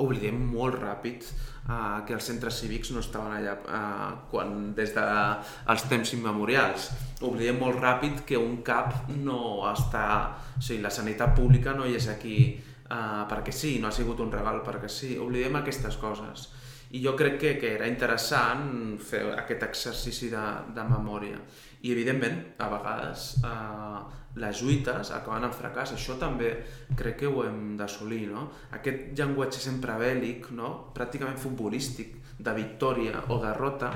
Oblidem 0.00 0.40
molt 0.50 0.78
ràpid 0.80 1.26
eh, 1.28 2.00
que 2.08 2.16
els 2.16 2.24
centres 2.30 2.62
cívics 2.62 2.94
no 2.94 3.04
estaven 3.04 3.36
allà 3.36 3.58
eh, 3.60 4.08
quan, 4.32 4.72
des 4.76 4.96
dels 4.96 5.84
de, 5.84 5.90
temps 5.92 6.16
immemorials. 6.16 6.88
Oblidem 7.20 7.60
molt 7.60 7.82
ràpid 7.84 8.24
que 8.28 8.40
un 8.40 8.62
CAP 8.64 9.12
no 9.20 9.68
està... 9.74 10.06
O 10.54 10.62
sigui, 10.62 10.80
la 10.80 10.92
sanitat 10.94 11.36
pública 11.36 11.74
no 11.76 11.84
hi 11.84 11.98
és 11.98 12.08
aquí 12.08 12.38
eh, 12.56 13.22
perquè 13.28 13.52
sí, 13.52 13.76
no 13.82 13.90
ha 13.90 13.94
sigut 13.94 14.24
un 14.24 14.32
regal 14.32 14.64
perquè 14.64 14.88
sí. 14.88 15.18
Oblidem 15.20 15.60
aquestes 15.60 16.00
coses 16.00 16.48
i 16.94 17.02
jo 17.02 17.14
crec 17.18 17.38
que, 17.40 17.54
que 17.58 17.72
era 17.74 17.88
interessant 17.90 18.98
fer 19.02 19.24
aquest 19.34 19.64
exercici 19.66 20.28
de, 20.30 20.42
de 20.74 20.84
memòria. 20.86 21.40
I, 21.82 21.90
evidentment, 21.92 22.36
a 22.62 22.68
vegades 22.70 23.24
eh, 23.44 24.02
les 24.38 24.60
lluites 24.62 25.10
acaben 25.16 25.48
en 25.48 25.54
fracàs. 25.54 25.94
Això 25.96 26.14
també 26.20 26.52
crec 26.96 27.18
que 27.22 27.30
ho 27.30 27.42
hem 27.44 27.74
d'assolir, 27.80 28.28
no? 28.30 28.46
Aquest 28.78 29.10
llenguatge 29.18 29.62
sempre 29.62 29.98
bèl·lic, 30.00 30.52
no? 30.54 30.70
pràcticament 30.94 31.40
futbolístic, 31.42 32.20
de 32.38 32.54
victòria 32.54 33.20
o 33.30 33.38
derrota, 33.42 33.92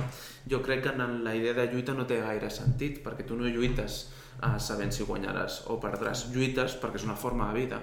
jo 0.47 0.61
crec 0.63 0.85
que 0.85 0.93
en 0.95 1.25
la 1.25 1.35
idea 1.35 1.57
de 1.57 1.67
lluita 1.73 1.95
no 1.95 2.07
té 2.07 2.21
gaire 2.23 2.51
sentit, 2.55 3.01
perquè 3.03 3.27
tu 3.27 3.39
no 3.39 3.51
lluites 3.51 4.05
eh, 4.43 4.59
sabent 4.63 4.95
si 4.95 5.07
guanyaràs 5.07 5.65
o 5.71 5.79
perdràs. 5.83 6.29
Lluites 6.35 6.79
perquè 6.83 7.03
és 7.03 7.07
una 7.07 7.19
forma 7.19 7.51
de 7.51 7.61
vida 7.63 7.83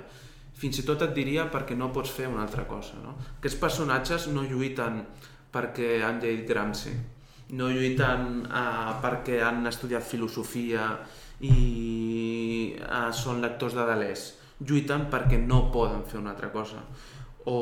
fins 0.56 0.80
i 0.80 0.86
tot 0.88 1.04
et 1.04 1.14
diria 1.16 1.48
perquè 1.52 1.76
no 1.78 1.92
pots 1.96 2.14
fer 2.16 2.30
una 2.32 2.44
altra 2.46 2.66
cosa. 2.70 3.00
No? 3.04 3.16
Aquests 3.40 3.60
personatges 3.62 4.30
no 4.32 4.46
lluiten 4.48 5.02
perquè 5.56 6.00
han 6.04 6.22
llegit 6.24 6.48
Gramsci, 6.50 6.94
no 7.56 7.70
lluiten 7.72 8.46
uh, 8.48 8.96
perquè 9.04 9.42
han 9.46 9.68
estudiat 9.70 10.04
filosofia 10.04 10.90
i 11.46 12.76
uh, 12.80 13.12
són 13.14 13.44
lectors 13.44 13.76
de 13.78 13.86
Deleuze, 13.88 14.34
lluiten 14.66 15.10
perquè 15.12 15.40
no 15.44 15.68
poden 15.72 16.08
fer 16.08 16.20
una 16.22 16.34
altra 16.34 16.50
cosa 16.52 16.82
o 17.52 17.60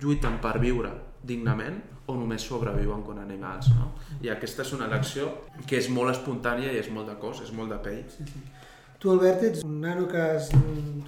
lluiten 0.00 0.38
per 0.40 0.56
viure 0.62 0.92
dignament 1.26 1.82
o 2.06 2.14
només 2.14 2.44
sobreviuen 2.46 3.02
com 3.02 3.18
animals. 3.18 3.68
No? 3.74 3.90
I 4.22 4.30
aquesta 4.32 4.62
és 4.62 4.72
una 4.76 4.86
elecció 4.86 5.32
que 5.66 5.80
és 5.80 5.90
molt 5.90 6.14
espontània 6.14 6.70
i 6.72 6.78
és 6.78 6.90
molt 6.94 7.10
de 7.10 7.16
cos, 7.20 7.42
és 7.42 7.50
molt 7.52 7.74
de 7.74 7.80
pell. 7.82 8.04
Sí, 8.14 8.26
sí. 8.30 8.44
Tu, 8.98 9.10
Albert, 9.12 9.42
ets 9.44 9.64
un 9.64 9.80
nano 9.82 10.06
que 10.08 10.16
has 10.16 10.48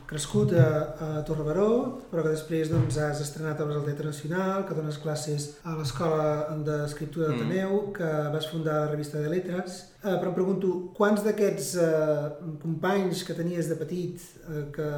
crescut 0.09 0.53
a, 0.53 0.65
a 1.01 1.23
Torre 1.25 1.45
Baró, 1.45 1.69
però 2.11 2.25
que 2.25 2.33
després 2.35 2.69
doncs, 2.69 2.99
has 3.01 3.23
estrenat 3.25 3.61
al 3.65 3.71
Teatre 3.87 4.11
Nacional, 4.11 4.67
que 4.69 4.77
dones 4.77 4.99
classes 5.01 5.47
a 5.65 5.77
l'Escola 5.79 6.59
d'Escriptura 6.67 7.31
d'Ateneu, 7.31 7.73
mm. 7.79 7.95
que 7.97 8.11
vas 8.35 8.49
fundar 8.53 8.83
la 8.83 8.91
revista 8.93 9.23
de 9.23 9.33
Letres. 9.33 9.79
Eh, 10.03 10.15
però 10.15 10.33
em 10.33 10.37
pregunto, 10.37 10.73
quants 10.97 11.25
d'aquests 11.25 11.71
eh, 11.81 12.27
companys 12.61 13.25
que 13.25 13.37
tenies 13.37 13.73
de 13.73 13.79
petit, 13.81 14.27
eh, 14.49 14.67
que 14.75 14.91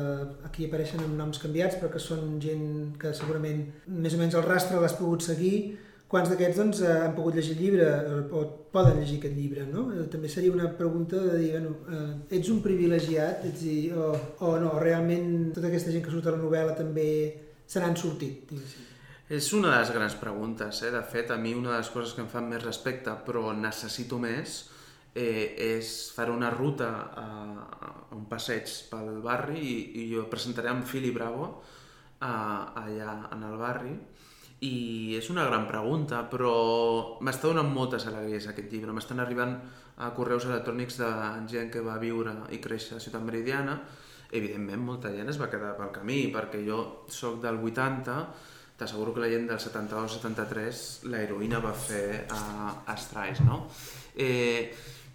aquí 0.50 0.66
apareixen 0.66 1.05
amb 1.07 1.14
noms 1.18 1.38
canviats, 1.42 1.79
però 1.79 1.92
que 1.94 2.03
són 2.03 2.40
gent 2.42 2.66
que 2.98 3.14
segurament 3.14 3.68
més 3.87 4.18
o 4.18 4.22
menys 4.22 4.38
el 4.38 4.46
rastre 4.46 4.83
l'has 4.83 4.98
pogut 4.98 5.22
seguir, 5.26 5.79
quants 6.10 6.30
d'aquests 6.32 6.58
doncs, 6.58 6.80
eh, 6.82 6.94
han 7.04 7.14
pogut 7.14 7.36
llegir 7.38 7.54
el 7.54 7.62
llibre 7.62 7.88
o 8.34 8.42
poden 8.74 8.98
llegir 8.98 9.20
aquest 9.20 9.36
llibre, 9.38 9.66
no? 9.70 9.86
Eh, 9.94 10.06
també 10.10 10.30
seria 10.32 10.52
una 10.52 10.70
pregunta 10.78 11.20
de 11.22 11.36
dir, 11.38 11.50
bueno, 11.54 11.76
eh, 11.86 12.38
ets 12.38 12.50
un 12.50 12.58
privilegiat 12.64 13.46
ets 13.46 13.62
dir, 13.62 13.92
o, 13.94 14.10
o 14.46 14.56
no, 14.62 14.74
realment 14.82 15.52
tota 15.54 15.70
aquesta 15.70 15.94
gent 15.94 16.02
que 16.04 16.10
surt 16.10 16.26
a 16.26 16.34
la 16.34 16.42
novel·la 16.42 16.74
també 16.78 17.06
se 17.70 17.82
n'han 17.82 17.94
sortit? 17.98 18.50
És 19.30 19.52
una 19.54 19.70
de 19.70 19.78
les 19.78 19.94
grans 19.94 20.16
preguntes, 20.18 20.82
eh? 20.82 20.90
de 20.90 21.02
fet 21.06 21.30
a 21.30 21.38
mi 21.38 21.54
una 21.54 21.76
de 21.76 21.78
les 21.78 21.90
coses 21.94 22.16
que 22.16 22.24
em 22.24 22.30
fan 22.32 22.50
més 22.50 22.64
respecte 22.64 23.14
però 23.26 23.52
necessito 23.54 24.18
més 24.18 24.64
eh, 25.14 25.54
és 25.78 25.92
fer 26.16 26.26
una 26.34 26.50
ruta 26.50 26.90
a, 27.14 27.28
a 27.70 27.92
un 28.18 28.26
passeig 28.30 28.66
pel 28.90 29.20
barri 29.22 29.62
i, 29.62 29.76
i 30.02 30.08
jo 30.10 30.26
presentaré 30.32 30.72
amb 30.74 30.82
Fili 30.90 31.14
Bravo 31.14 31.52
a, 32.18 32.32
allà 32.82 33.14
en 33.30 33.46
el 33.46 33.56
barri 33.62 33.94
i 34.66 35.16
és 35.16 35.30
una 35.32 35.46
gran 35.48 35.66
pregunta, 35.68 36.24
però 36.28 36.52
m'està 37.24 37.48
donant 37.48 37.70
moltes 37.72 38.04
alegries 38.10 38.50
aquest 38.50 38.72
llibre. 38.72 38.92
M'estan 38.92 39.22
arribant 39.22 39.56
a 40.00 40.10
correus 40.16 40.44
electrònics 40.48 41.00
de 41.00 41.10
gent 41.48 41.72
que 41.72 41.84
va 41.84 41.96
viure 42.02 42.34
i 42.52 42.60
créixer 42.60 42.98
a 42.98 43.02
Ciutat 43.02 43.24
Meridiana 43.24 43.80
evidentment 44.30 44.82
molta 44.84 45.10
gent 45.14 45.30
es 45.30 45.38
va 45.40 45.50
quedar 45.50 45.74
pel 45.78 45.90
camí, 45.94 46.22
perquè 46.34 46.62
jo 46.66 46.80
sóc 47.10 47.40
del 47.42 47.58
80, 47.58 48.16
t'asseguro 48.78 49.14
que 49.14 49.24
la 49.24 49.30
gent 49.32 49.48
del 49.50 49.60
72-73 49.60 51.10
la 51.10 51.22
heroïna 51.24 51.60
va 51.62 51.74
fer 51.74 52.24
a, 52.30 52.42
a 52.86 52.96
Strais, 52.96 53.42
no? 53.46 53.64
Eh, 54.14 54.70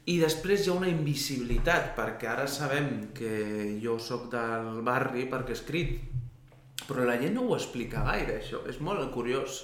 I 0.05 0.19
després 0.21 0.65
hi 0.65 0.69
ha 0.69 0.75
una 0.77 0.91
invisibilitat, 0.91 1.93
perquè 1.97 2.29
ara 2.29 2.45
sabem 2.51 3.07
que 3.15 3.79
jo 3.81 3.97
sóc 3.97 4.27
del 4.33 4.83
barri 4.85 5.25
perquè 5.31 5.55
he 5.55 5.57
escrit, 5.57 5.95
però 6.87 7.05
la 7.07 7.17
gent 7.21 7.35
no 7.37 7.47
ho 7.47 7.55
explica 7.57 8.03
gaire, 8.07 8.39
això. 8.41 8.61
És 8.69 8.81
molt 8.83 9.09
curiós. 9.13 9.63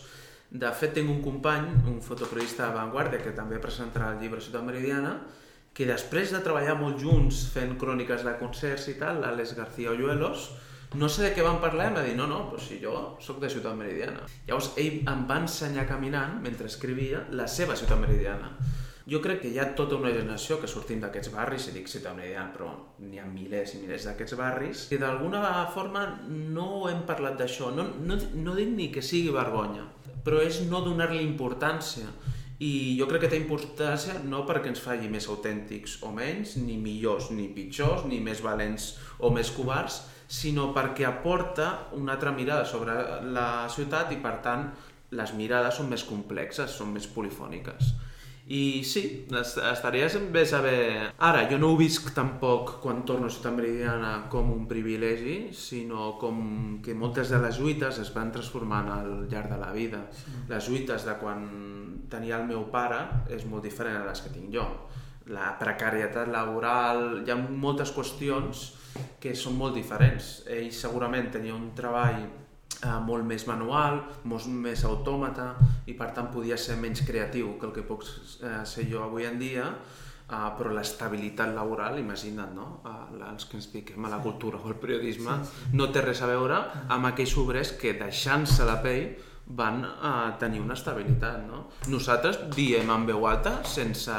De 0.51 0.71
fet, 0.75 0.95
tinc 0.97 1.10
un 1.10 1.21
company, 1.23 1.69
un 1.88 2.01
fotoperiodista 2.03 2.67
de 2.67 2.75
Vanguardia, 2.75 3.21
que 3.23 3.36
també 3.38 3.62
presentarà 3.63 4.12
el 4.12 4.19
llibre 4.19 4.41
Ciutat 4.43 4.65
Meridiana, 4.67 5.13
que 5.73 5.88
després 5.88 6.34
de 6.36 6.41
treballar 6.43 6.75
molt 6.79 6.99
junts 6.99 7.45
fent 7.53 7.77
cròniques 7.79 8.25
de 8.27 8.34
concerts 8.41 8.89
i 8.91 8.97
tal, 8.99 9.21
l'Àlex 9.23 9.55
García 9.55 9.93
Oyuelos, 9.93 10.49
no 10.99 11.07
sé 11.07 11.23
de 11.23 11.31
què 11.31 11.43
van 11.45 11.62
parlar 11.63 11.88
em 11.88 11.93
va 11.95 12.03
dir, 12.03 12.17
no, 12.17 12.25
no, 12.27 12.41
però 12.49 12.60
si 12.60 12.81
jo 12.81 12.93
sóc 13.23 13.39
de 13.39 13.47
Ciutat 13.53 13.77
Meridiana. 13.79 14.25
Llavors 14.47 14.73
ell 14.81 14.97
em 15.07 15.21
va 15.29 15.38
ensenyar 15.39 15.86
caminant, 15.88 16.41
mentre 16.43 16.67
escrivia, 16.67 17.23
la 17.31 17.47
seva 17.47 17.77
Ciutat 17.79 18.01
Meridiana. 18.01 18.51
Jo 19.09 19.21
crec 19.21 19.39
que 19.41 19.49
hi 19.49 19.57
ha 19.57 19.71
tota 19.77 19.97
una 19.97 20.11
generació 20.13 20.59
que 20.61 20.69
sortim 20.69 20.99
d'aquests 21.01 21.31
barris, 21.33 21.67
i 21.69 21.73
dic 21.73 21.89
Ciutat 21.89 22.13
Meridiana, 22.17 22.51
però 22.53 22.69
n'hi 23.01 23.17
ha 23.17 23.25
milers 23.25 23.73
i 23.73 23.81
milers 23.81 24.05
d'aquests 24.05 24.37
barris, 24.37 24.83
i 24.93 24.99
d'alguna 25.01 25.41
forma 25.73 26.05
no 26.27 26.85
hem 26.89 27.01
parlat 27.07 27.39
d'això. 27.39 27.71
No, 27.73 27.87
no, 28.05 28.19
no 28.45 28.57
dic 28.57 28.69
ni 28.75 28.91
que 28.93 29.01
sigui 29.01 29.33
vergonya, 29.33 29.87
però 30.25 30.43
és 30.45 30.61
no 30.69 30.83
donar-li 30.85 31.23
importància. 31.25 32.11
I 32.61 32.93
jo 32.99 33.07
crec 33.09 33.23
que 33.23 33.31
té 33.31 33.39
importància 33.41 34.19
no 34.21 34.43
perquè 34.45 34.69
ens 34.69 34.83
faci 34.83 35.09
més 35.09 35.25
autèntics 35.33 35.97
o 36.05 36.11
menys, 36.13 36.59
ni 36.61 36.77
millors 36.77 37.31
ni 37.33 37.47
pitjors, 37.55 38.05
ni 38.05 38.21
més 38.21 38.43
valents 38.45 38.91
o 39.17 39.33
més 39.33 39.49
covards, 39.55 40.03
sinó 40.31 40.69
perquè 40.75 41.09
aporta 41.09 41.71
una 41.97 42.13
altra 42.13 42.31
mirada 42.31 42.69
sobre 42.69 42.93
la 43.33 43.65
ciutat 43.73 44.13
i 44.13 44.21
per 44.21 44.37
tant 44.45 44.69
les 45.17 45.33
mirades 45.35 45.81
són 45.81 45.89
més 45.89 46.05
complexes, 46.07 46.77
són 46.77 46.93
més 46.93 47.09
polifòniques. 47.09 47.89
I 48.47 48.84
sí, 48.84 49.27
estaria 49.30 50.08
bé 50.34 50.45
saber... 50.45 51.13
Ara, 51.19 51.43
jo 51.49 51.60
no 51.62 51.69
ho 51.71 51.77
visc 51.77 52.10
tampoc 52.15 52.80
quan 52.82 53.04
torno 53.06 53.30
a 53.30 53.34
Ciutat 53.34 53.54
Meridiana 53.54 54.25
com 54.34 54.49
un 54.51 54.65
privilegi, 54.67 55.54
sinó 55.54 56.17
com 56.19 56.82
que 56.84 56.95
moltes 56.97 57.30
de 57.30 57.39
les 57.39 57.60
lluites 57.62 58.01
es 58.01 58.12
van 58.15 58.32
transformant 58.34 58.89
al 58.89 59.12
llarg 59.30 59.54
de 59.54 59.62
la 59.62 59.71
vida. 59.71 60.01
Sí. 60.12 60.34
Les 60.49 60.67
lluites 60.67 61.06
de 61.06 61.15
quan 61.21 61.45
tenia 62.10 62.41
el 62.41 62.49
meu 62.49 62.65
pare 62.73 63.06
és 63.30 63.45
molt 63.45 63.63
diferent 63.63 64.01
a 64.01 64.06
les 64.10 64.25
que 64.25 64.34
tinc 64.34 64.51
jo. 64.51 64.65
La 65.32 65.54
precarietat 65.60 66.27
laboral, 66.34 67.21
hi 67.21 67.32
ha 67.32 67.38
moltes 67.38 67.93
qüestions 67.93 68.71
que 69.21 69.36
són 69.38 69.56
molt 69.56 69.77
diferents. 69.77 70.41
Ell 70.49 70.71
segurament 70.75 71.30
tenia 71.32 71.56
un 71.56 71.69
treball 71.77 72.25
eh, 72.81 72.99
molt 73.05 73.25
més 73.27 73.45
manual, 73.47 74.01
molt 74.29 74.47
més 74.51 74.85
autòmata 74.87 75.53
i 75.89 75.95
per 75.97 76.11
tant 76.15 76.31
podia 76.33 76.57
ser 76.57 76.77
menys 76.81 77.03
creatiu 77.07 77.55
que 77.59 77.69
el 77.69 77.75
que 77.75 77.85
puc 77.87 78.05
eh, 78.07 78.61
ser 78.65 78.87
jo 78.89 79.03
avui 79.05 79.27
en 79.29 79.39
dia, 79.41 79.67
eh, 79.69 80.47
però 80.57 80.73
l'estabilitat 80.73 81.53
laboral, 81.55 81.99
imagina't, 82.01 82.55
no? 82.57 82.69
Eh, 82.85 83.19
els 83.31 83.47
que 83.47 83.59
ens 83.59 83.71
dediquem 83.71 84.05
a 84.05 84.13
la 84.13 84.21
cultura 84.23 84.61
o 84.61 84.71
al 84.71 84.79
periodisme, 84.81 85.41
sí, 85.43 85.51
sí. 85.65 85.75
no 85.77 85.91
té 85.91 86.05
res 86.05 86.21
a 86.21 86.31
veure 86.31 86.61
amb 86.89 87.11
aquells 87.11 87.35
obrers 87.41 87.75
que 87.81 87.97
deixant-se 87.99 88.67
la 88.67 88.79
pell 88.83 89.11
van 89.51 89.83
eh, 89.83 90.31
tenir 90.39 90.61
una 90.63 90.77
estabilitat. 90.77 91.45
No? 91.47 91.67
Nosaltres 91.91 92.43
diem 92.55 92.89
en 92.93 93.07
veu 93.09 93.25
alta, 93.27 93.59
sense, 93.67 94.17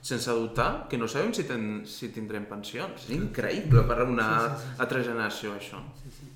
sense 0.00 0.38
dubtar, 0.38 0.86
que 0.90 0.98
no 0.98 1.08
sabem 1.08 1.34
si, 1.36 1.46
ten, 1.48 1.84
si 1.88 2.10
tindrem 2.14 2.48
pensions. 2.50 3.06
És 3.06 3.12
increïble 3.16 3.86
per 3.88 4.00
a 4.02 4.08
una 4.08 4.30
sí, 4.32 4.48
sí, 4.48 4.64
sí. 4.64 4.80
altra 4.86 5.04
generació, 5.06 5.54
això. 5.60 5.82
Sí, 6.02 6.14
sí. 6.20 6.32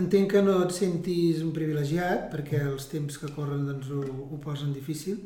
Entenc 0.00 0.30
que 0.32 0.42
no 0.46 0.56
et 0.64 0.74
sentis 0.74 1.42
un 1.44 1.52
privilegiat, 1.56 2.28
perquè 2.32 2.62
els 2.68 2.88
temps 2.92 3.18
que 3.20 3.30
corren 3.34 3.66
doncs, 3.68 3.90
ho, 3.90 4.00
ho 4.30 4.40
posen 4.42 4.74
difícil, 4.76 5.20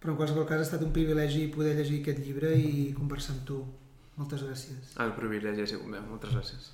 però 0.00 0.12
en 0.14 0.20
qualsevol 0.20 0.48
cas 0.48 0.62
ha 0.62 0.68
estat 0.68 0.82
un 0.84 0.92
privilegi 0.92 1.46
poder 1.54 1.76
llegir 1.78 2.02
aquest 2.02 2.22
llibre 2.26 2.52
i 2.58 2.90
conversar 2.96 3.36
amb 3.36 3.44
tu. 3.48 3.60
Moltes 4.18 4.44
gràcies. 4.46 4.96
El 5.02 5.14
privilegi 5.16 5.64
ha 5.64 5.70
sigut 5.70 5.90
meu. 5.90 6.02
Moltes 6.10 6.34
gràcies. 6.34 6.72